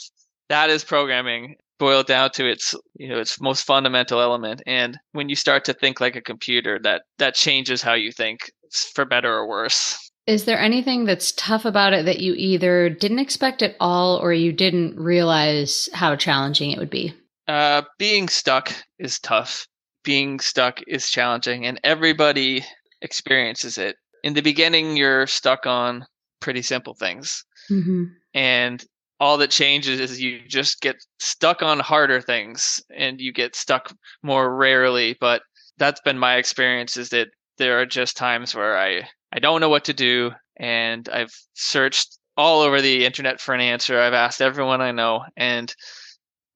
That 0.48 0.70
is 0.70 0.84
programming 0.84 1.56
boiled 1.78 2.06
down 2.06 2.30
to 2.32 2.44
its 2.46 2.74
you 2.96 3.08
know 3.08 3.18
its 3.18 3.40
most 3.40 3.64
fundamental 3.64 4.20
element. 4.20 4.62
And 4.66 4.98
when 5.12 5.28
you 5.28 5.36
start 5.36 5.64
to 5.66 5.72
think 5.72 6.00
like 6.00 6.16
a 6.16 6.20
computer, 6.20 6.78
that 6.82 7.02
that 7.18 7.34
changes 7.34 7.82
how 7.82 7.94
you 7.94 8.12
think 8.12 8.50
for 8.94 9.04
better 9.04 9.32
or 9.32 9.48
worse. 9.48 10.07
Is 10.28 10.44
there 10.44 10.60
anything 10.60 11.06
that's 11.06 11.32
tough 11.32 11.64
about 11.64 11.94
it 11.94 12.04
that 12.04 12.20
you 12.20 12.34
either 12.34 12.90
didn't 12.90 13.18
expect 13.18 13.62
at 13.62 13.76
all 13.80 14.18
or 14.18 14.30
you 14.30 14.52
didn't 14.52 15.00
realize 15.00 15.88
how 15.94 16.16
challenging 16.16 16.70
it 16.70 16.78
would 16.78 16.90
be? 16.90 17.14
Uh, 17.46 17.80
being 17.98 18.28
stuck 18.28 18.74
is 18.98 19.18
tough. 19.18 19.66
Being 20.04 20.38
stuck 20.38 20.80
is 20.86 21.08
challenging, 21.08 21.64
and 21.64 21.80
everybody 21.82 22.62
experiences 23.00 23.78
it. 23.78 23.96
in 24.22 24.34
the 24.34 24.42
beginning, 24.42 24.98
you're 24.98 25.26
stuck 25.26 25.64
on 25.64 26.04
pretty 26.40 26.60
simple 26.60 26.92
things. 26.92 27.42
Mm-hmm. 27.70 28.04
And 28.34 28.84
all 29.20 29.38
that 29.38 29.50
changes 29.50 29.98
is 29.98 30.20
you 30.20 30.40
just 30.46 30.82
get 30.82 30.96
stuck 31.20 31.62
on 31.62 31.80
harder 31.80 32.20
things 32.20 32.82
and 32.94 33.18
you 33.18 33.32
get 33.32 33.56
stuck 33.56 33.94
more 34.22 34.54
rarely. 34.54 35.16
But 35.18 35.40
that's 35.78 36.02
been 36.02 36.18
my 36.18 36.36
experience 36.36 36.98
is 36.98 37.08
that 37.10 37.28
there 37.56 37.80
are 37.80 37.86
just 37.86 38.16
times 38.16 38.54
where 38.54 38.76
I, 38.76 39.08
I 39.32 39.38
don't 39.38 39.60
know 39.60 39.68
what 39.68 39.84
to 39.84 39.92
do. 39.92 40.32
And 40.58 41.08
I've 41.08 41.34
searched 41.54 42.18
all 42.36 42.62
over 42.62 42.80
the 42.80 43.04
internet 43.04 43.40
for 43.40 43.54
an 43.54 43.60
answer. 43.60 44.00
I've 44.00 44.14
asked 44.14 44.40
everyone 44.40 44.80
I 44.80 44.92
know 44.92 45.24
and 45.36 45.74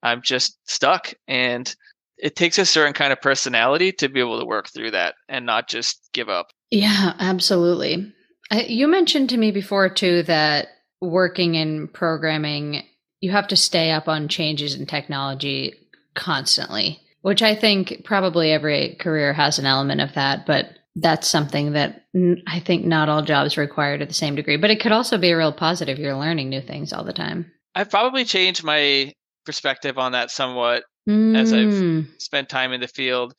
I'm 0.03 0.23
just 0.23 0.59
stuck. 0.65 1.13
And 1.29 1.75
it 2.19 2.37
takes 2.37 2.59
a 2.59 2.67
certain 2.67 2.93
kind 2.93 3.13
of 3.13 3.21
personality 3.21 3.93
to 3.93 4.09
be 4.09 4.21
able 4.21 4.39
to 4.39 4.47
work 4.47 4.69
through 4.69 4.93
that 4.93 5.15
and 5.29 5.45
not 5.45 5.69
just 5.69 6.09
give 6.13 6.29
up. 6.29 6.49
Yeah, 6.71 7.15
absolutely. 7.19 8.13
You 8.53 8.87
mentioned 8.87 9.29
to 9.31 9.37
me 9.37 9.51
before 9.51 9.89
too 9.89 10.23
that 10.25 10.69
working 11.01 11.55
in 11.55 11.89
programming, 11.89 12.85
you 13.21 13.33
have 13.33 13.49
to 13.49 13.57
stay 13.57 13.91
up 13.91 14.09
on 14.09 14.29
changes 14.29 14.75
in 14.75 14.87
technology 14.87 15.75
constantly, 16.15 17.01
which 17.23 17.43
I 17.43 17.55
think 17.55 18.03
probably 18.05 18.53
every 18.53 18.97
career 19.01 19.33
has 19.33 19.59
an 19.59 19.67
element 19.67 20.01
of 20.01 20.15
that, 20.15 20.47
but 20.47 20.67
that's 20.97 21.29
something 21.29 21.73
that 21.73 22.05
I 22.47 22.61
think 22.61 22.85
not 22.85 23.09
all 23.09 23.23
jobs 23.23 23.57
require 23.57 23.99
to 23.99 24.07
the 24.07 24.13
same 24.13 24.35
degree. 24.35 24.57
But 24.57 24.71
it 24.71 24.81
could 24.81 24.93
also 24.93 25.17
be 25.17 25.31
a 25.31 25.37
real 25.37 25.53
positive. 25.53 25.99
You're 25.99 26.17
learning 26.17 26.49
new 26.49 26.61
things 26.61 26.93
all 26.93 27.05
the 27.05 27.13
time. 27.13 27.51
I've 27.75 27.91
probably 27.91 28.25
changed 28.25 28.63
my 28.63 29.13
perspective 29.47 29.99
on 29.99 30.13
that 30.13 30.31
somewhat 30.31 30.85
mm. 31.09 31.37
as 31.37 31.53
I've 31.53 32.07
spent 32.21 32.49
time 32.49 32.73
in 32.73 32.81
the 32.81 32.89
field. 32.89 33.35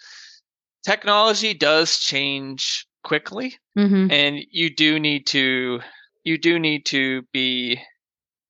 Technology 0.84 1.54
does 1.54 1.98
change 2.00 2.88
quickly, 3.04 3.56
mm-hmm. 3.78 4.12
and 4.12 4.40
you 4.52 4.74
do 4.74 5.00
need 5.00 5.28
to 5.28 5.80
you 6.24 6.38
do 6.38 6.58
need 6.58 6.86
to 6.88 7.22
be 7.32 7.80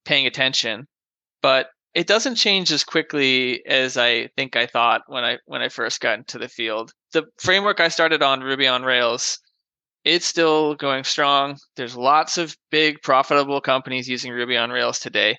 paying 0.04 0.26
attention, 0.26 0.86
but 1.42 1.68
it 1.94 2.06
doesn't 2.06 2.36
change 2.36 2.72
as 2.72 2.84
quickly 2.84 3.64
as 3.66 3.96
I 3.96 4.28
think 4.36 4.56
I 4.56 4.66
thought 4.66 5.02
when 5.06 5.24
I 5.24 5.38
when 5.46 5.62
I 5.62 5.68
first 5.68 6.00
got 6.00 6.18
into 6.18 6.38
the 6.38 6.48
field. 6.48 6.92
The 7.14 7.24
framework 7.38 7.78
I 7.78 7.88
started 7.88 8.22
on 8.22 8.42
Ruby 8.42 8.66
on 8.66 8.82
Rails, 8.82 9.38
it's 10.04 10.26
still 10.26 10.74
going 10.74 11.04
strong. 11.04 11.58
There's 11.76 11.96
lots 11.96 12.38
of 12.38 12.56
big 12.70 13.02
profitable 13.02 13.60
companies 13.60 14.08
using 14.08 14.32
Ruby 14.32 14.56
on 14.56 14.70
Rails 14.70 14.98
today. 14.98 15.36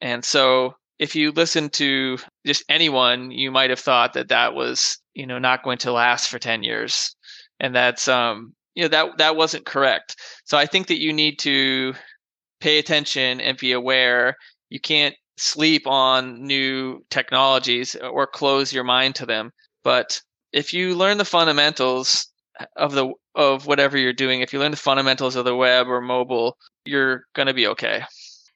And 0.00 0.24
so 0.24 0.74
if 0.98 1.14
you 1.14 1.30
listen 1.30 1.70
to 1.70 2.18
just 2.44 2.64
anyone, 2.68 3.30
you 3.30 3.52
might 3.52 3.70
have 3.70 3.78
thought 3.78 4.14
that 4.14 4.28
that 4.28 4.54
was, 4.54 4.98
you 5.14 5.26
know, 5.26 5.38
not 5.38 5.62
going 5.62 5.78
to 5.78 5.92
last 5.92 6.28
for 6.28 6.40
10 6.40 6.64
years. 6.64 7.14
And 7.60 7.74
that's 7.74 8.08
um 8.08 8.52
you 8.74 8.82
know 8.82 8.88
that 8.88 9.18
that 9.18 9.36
wasn't 9.36 9.64
correct. 9.64 10.16
So 10.44 10.58
I 10.58 10.66
think 10.66 10.88
that 10.88 11.00
you 11.00 11.12
need 11.12 11.38
to 11.40 11.94
pay 12.60 12.78
attention 12.78 13.40
and 13.40 13.56
be 13.56 13.72
aware. 13.72 14.36
You 14.70 14.80
can't 14.80 15.14
sleep 15.38 15.86
on 15.86 16.42
new 16.42 17.04
technologies 17.10 17.94
or 17.94 18.26
close 18.26 18.72
your 18.72 18.84
mind 18.84 19.14
to 19.16 19.26
them. 19.26 19.52
But 19.84 20.20
if 20.56 20.72
you 20.72 20.94
learn 20.94 21.18
the 21.18 21.24
fundamentals 21.24 22.26
of 22.76 22.92
the 22.92 23.12
of 23.34 23.66
whatever 23.66 23.98
you're 23.98 24.14
doing, 24.14 24.40
if 24.40 24.52
you 24.54 24.58
learn 24.58 24.70
the 24.70 24.76
fundamentals 24.78 25.36
of 25.36 25.44
the 25.44 25.54
web 25.54 25.86
or 25.88 26.00
mobile, 26.00 26.56
you're 26.86 27.24
going 27.34 27.46
to 27.46 27.54
be 27.54 27.66
okay. 27.66 28.02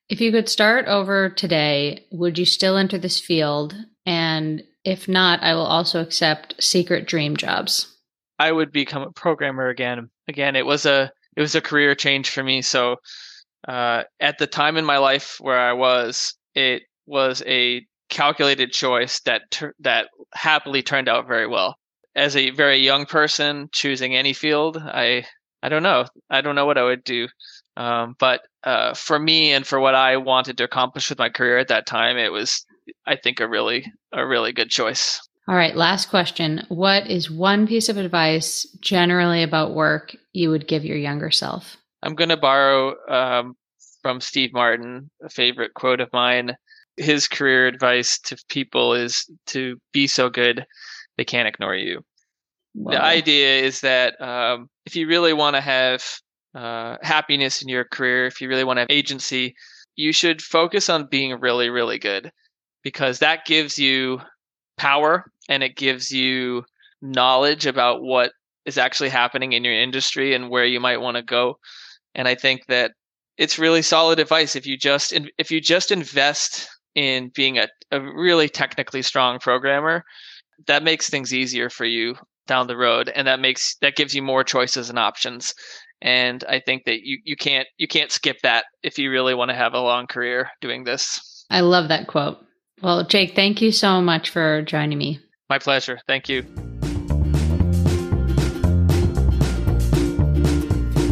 If 0.08 0.20
you 0.20 0.32
could 0.32 0.48
start 0.48 0.86
over 0.86 1.28
today, 1.28 2.06
would 2.10 2.38
you 2.38 2.46
still 2.46 2.78
enter 2.78 2.96
this 2.96 3.20
field? 3.20 3.74
And 4.06 4.64
if 4.84 5.06
not, 5.06 5.42
I 5.42 5.54
will 5.54 5.66
also 5.66 6.00
accept 6.00 6.54
secret 6.58 7.06
dream 7.06 7.36
jobs. 7.36 7.94
I 8.38 8.50
would 8.50 8.72
become 8.72 9.02
a 9.02 9.12
programmer 9.12 9.68
again. 9.68 10.08
Again, 10.26 10.56
it 10.56 10.64
was 10.64 10.86
a 10.86 11.12
it 11.36 11.40
was 11.42 11.54
a 11.54 11.60
career 11.60 11.94
change 11.94 12.30
for 12.30 12.42
me. 12.42 12.62
So 12.62 12.96
uh, 13.68 14.04
at 14.18 14.38
the 14.38 14.46
time 14.46 14.78
in 14.78 14.86
my 14.86 14.96
life 14.96 15.36
where 15.38 15.58
I 15.58 15.74
was, 15.74 16.34
it 16.54 16.84
was 17.04 17.42
a 17.46 17.86
calculated 18.08 18.72
choice 18.72 19.20
that 19.20 19.42
ter- 19.50 19.74
that 19.80 20.08
happily 20.32 20.82
turned 20.82 21.08
out 21.08 21.28
very 21.28 21.46
well. 21.46 21.76
As 22.14 22.36
a 22.36 22.50
very 22.50 22.78
young 22.78 23.06
person 23.06 23.68
choosing 23.72 24.16
any 24.16 24.32
field, 24.32 24.76
I 24.76 25.26
I 25.62 25.68
don't 25.68 25.82
know. 25.82 26.06
I 26.28 26.40
don't 26.40 26.54
know 26.54 26.66
what 26.66 26.78
I 26.78 26.84
would 26.84 27.04
do. 27.04 27.28
Um, 27.76 28.16
but 28.18 28.42
uh, 28.64 28.94
for 28.94 29.18
me 29.18 29.52
and 29.52 29.66
for 29.66 29.78
what 29.80 29.94
I 29.94 30.16
wanted 30.16 30.58
to 30.58 30.64
accomplish 30.64 31.08
with 31.08 31.18
my 31.18 31.28
career 31.28 31.58
at 31.58 31.68
that 31.68 31.86
time, 31.86 32.16
it 32.16 32.32
was 32.32 32.64
I 33.06 33.16
think 33.16 33.40
a 33.40 33.48
really 33.48 33.92
a 34.12 34.26
really 34.26 34.52
good 34.52 34.70
choice. 34.70 35.20
All 35.48 35.56
right, 35.56 35.74
last 35.74 36.10
question. 36.10 36.64
What 36.68 37.08
is 37.08 37.30
one 37.30 37.66
piece 37.66 37.88
of 37.88 37.96
advice 37.96 38.64
generally 38.80 39.42
about 39.42 39.74
work 39.74 40.14
you 40.32 40.50
would 40.50 40.68
give 40.68 40.84
your 40.84 40.96
younger 40.96 41.30
self? 41.30 41.76
I'm 42.02 42.14
going 42.14 42.28
to 42.28 42.36
borrow 42.36 42.94
um, 43.08 43.56
from 44.02 44.20
Steve 44.20 44.52
Martin, 44.52 45.10
a 45.24 45.28
favorite 45.28 45.74
quote 45.74 46.00
of 46.00 46.12
mine. 46.12 46.56
His 46.96 47.26
career 47.26 47.66
advice 47.66 48.18
to 48.26 48.36
people 48.48 48.94
is 48.94 49.28
to 49.46 49.80
be 49.92 50.06
so 50.06 50.28
good 50.28 50.66
they 51.20 51.24
can't 51.26 51.46
ignore 51.46 51.74
you. 51.74 52.00
The 52.74 53.02
idea 53.02 53.60
is 53.60 53.82
that 53.82 54.18
um, 54.22 54.70
if 54.86 54.96
you 54.96 55.06
really 55.06 55.34
want 55.34 55.54
to 55.54 55.60
have 55.60 56.02
uh, 56.54 56.96
happiness 57.02 57.60
in 57.60 57.68
your 57.68 57.84
career, 57.84 58.24
if 58.24 58.40
you 58.40 58.48
really 58.48 58.64
want 58.64 58.78
to 58.78 58.80
have 58.80 58.90
agency, 58.90 59.54
you 59.96 60.14
should 60.14 60.40
focus 60.40 60.88
on 60.88 61.08
being 61.10 61.38
really, 61.38 61.68
really 61.68 61.98
good 61.98 62.32
because 62.82 63.18
that 63.18 63.44
gives 63.44 63.78
you 63.78 64.22
power 64.78 65.30
and 65.46 65.62
it 65.62 65.76
gives 65.76 66.10
you 66.10 66.64
knowledge 67.02 67.66
about 67.66 68.00
what 68.00 68.32
is 68.64 68.78
actually 68.78 69.10
happening 69.10 69.52
in 69.52 69.62
your 69.62 69.78
industry 69.78 70.32
and 70.34 70.48
where 70.48 70.64
you 70.64 70.80
might 70.80 71.02
want 71.02 71.18
to 71.18 71.22
go. 71.22 71.58
And 72.14 72.26
I 72.26 72.34
think 72.34 72.64
that 72.68 72.92
it's 73.36 73.58
really 73.58 73.82
solid 73.82 74.20
advice 74.20 74.56
if 74.56 74.66
you 74.66 74.78
just 74.78 75.12
if 75.36 75.50
you 75.50 75.60
just 75.60 75.92
invest 75.92 76.66
in 76.94 77.30
being 77.34 77.58
a, 77.58 77.68
a 77.90 78.00
really 78.00 78.48
technically 78.48 79.02
strong 79.02 79.38
programmer, 79.38 80.02
that 80.66 80.82
makes 80.82 81.08
things 81.08 81.34
easier 81.34 81.70
for 81.70 81.84
you 81.84 82.14
down 82.46 82.66
the 82.66 82.76
road 82.76 83.10
and 83.14 83.26
that 83.26 83.40
makes 83.40 83.76
that 83.80 83.96
gives 83.96 84.14
you 84.14 84.22
more 84.22 84.42
choices 84.42 84.90
and 84.90 84.98
options 84.98 85.54
and 86.02 86.42
i 86.48 86.58
think 86.58 86.84
that 86.84 87.02
you, 87.02 87.18
you 87.24 87.36
can't 87.36 87.68
you 87.76 87.86
can't 87.86 88.10
skip 88.10 88.38
that 88.42 88.64
if 88.82 88.98
you 88.98 89.10
really 89.10 89.34
want 89.34 89.50
to 89.50 89.54
have 89.54 89.74
a 89.74 89.80
long 89.80 90.06
career 90.06 90.48
doing 90.60 90.82
this 90.82 91.44
i 91.50 91.60
love 91.60 91.88
that 91.88 92.06
quote 92.08 92.38
well, 92.82 93.04
Jake, 93.04 93.34
thank 93.34 93.60
you 93.60 93.72
so 93.72 94.00
much 94.00 94.30
for 94.30 94.62
joining 94.62 94.96
me. 94.96 95.20
My 95.50 95.58
pleasure. 95.58 96.00
Thank 96.06 96.30
you. 96.30 96.46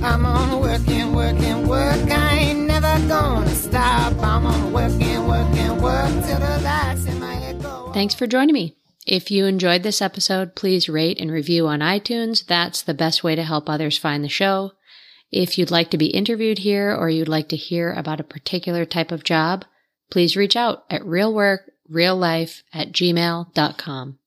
I'm 0.03 0.25
on 0.25 0.61
working, 0.61 1.13
working, 1.13 1.69
work. 1.69 2.11
I 2.11 2.39
ain't 2.39 2.61
never 2.61 3.07
gonna 3.07 3.51
stop. 3.51 4.15
I'm 4.23 4.47
on 4.47 4.73
working, 4.73 5.27
working, 5.29 5.83
work 5.83 6.09
till 6.25 6.39
the 6.39 6.61
lights 6.65 7.05
in 7.05 7.21
my 7.21 7.35
head 7.35 7.61
go. 7.61 7.91
Thanks 7.93 8.15
for 8.15 8.27
joining 8.27 8.55
me. 8.55 8.78
If 9.09 9.31
you 9.31 9.47
enjoyed 9.47 9.85
this 9.85 10.03
episode, 10.03 10.55
please 10.55 10.87
rate 10.87 11.19
and 11.19 11.33
review 11.33 11.67
on 11.67 11.81
iTunes. 11.81 12.45
That's 12.45 12.83
the 12.83 12.93
best 12.93 13.25
way 13.25 13.35
to 13.35 13.43
help 13.43 13.67
others 13.67 13.97
find 13.97 14.23
the 14.23 14.29
show. 14.29 14.73
If 15.33 15.57
you'd 15.57 15.71
like 15.71 15.91
to 15.93 15.97
be 15.97 16.09
interviewed 16.09 16.59
here 16.59 16.95
or 16.95 17.09
you'd 17.09 17.27
like 17.27 17.49
to 17.49 17.57
hear 17.57 17.91
about 17.95 18.21
a 18.21 18.25
particular 18.25 18.85
type 18.85 19.11
of 19.11 19.25
job, 19.25 19.65
please 20.11 20.37
reach 20.37 20.57
out 20.57 20.85
at 20.91 21.01
realworkreallife 21.01 22.63
at 22.75 22.93
gmail.com. 22.93 24.19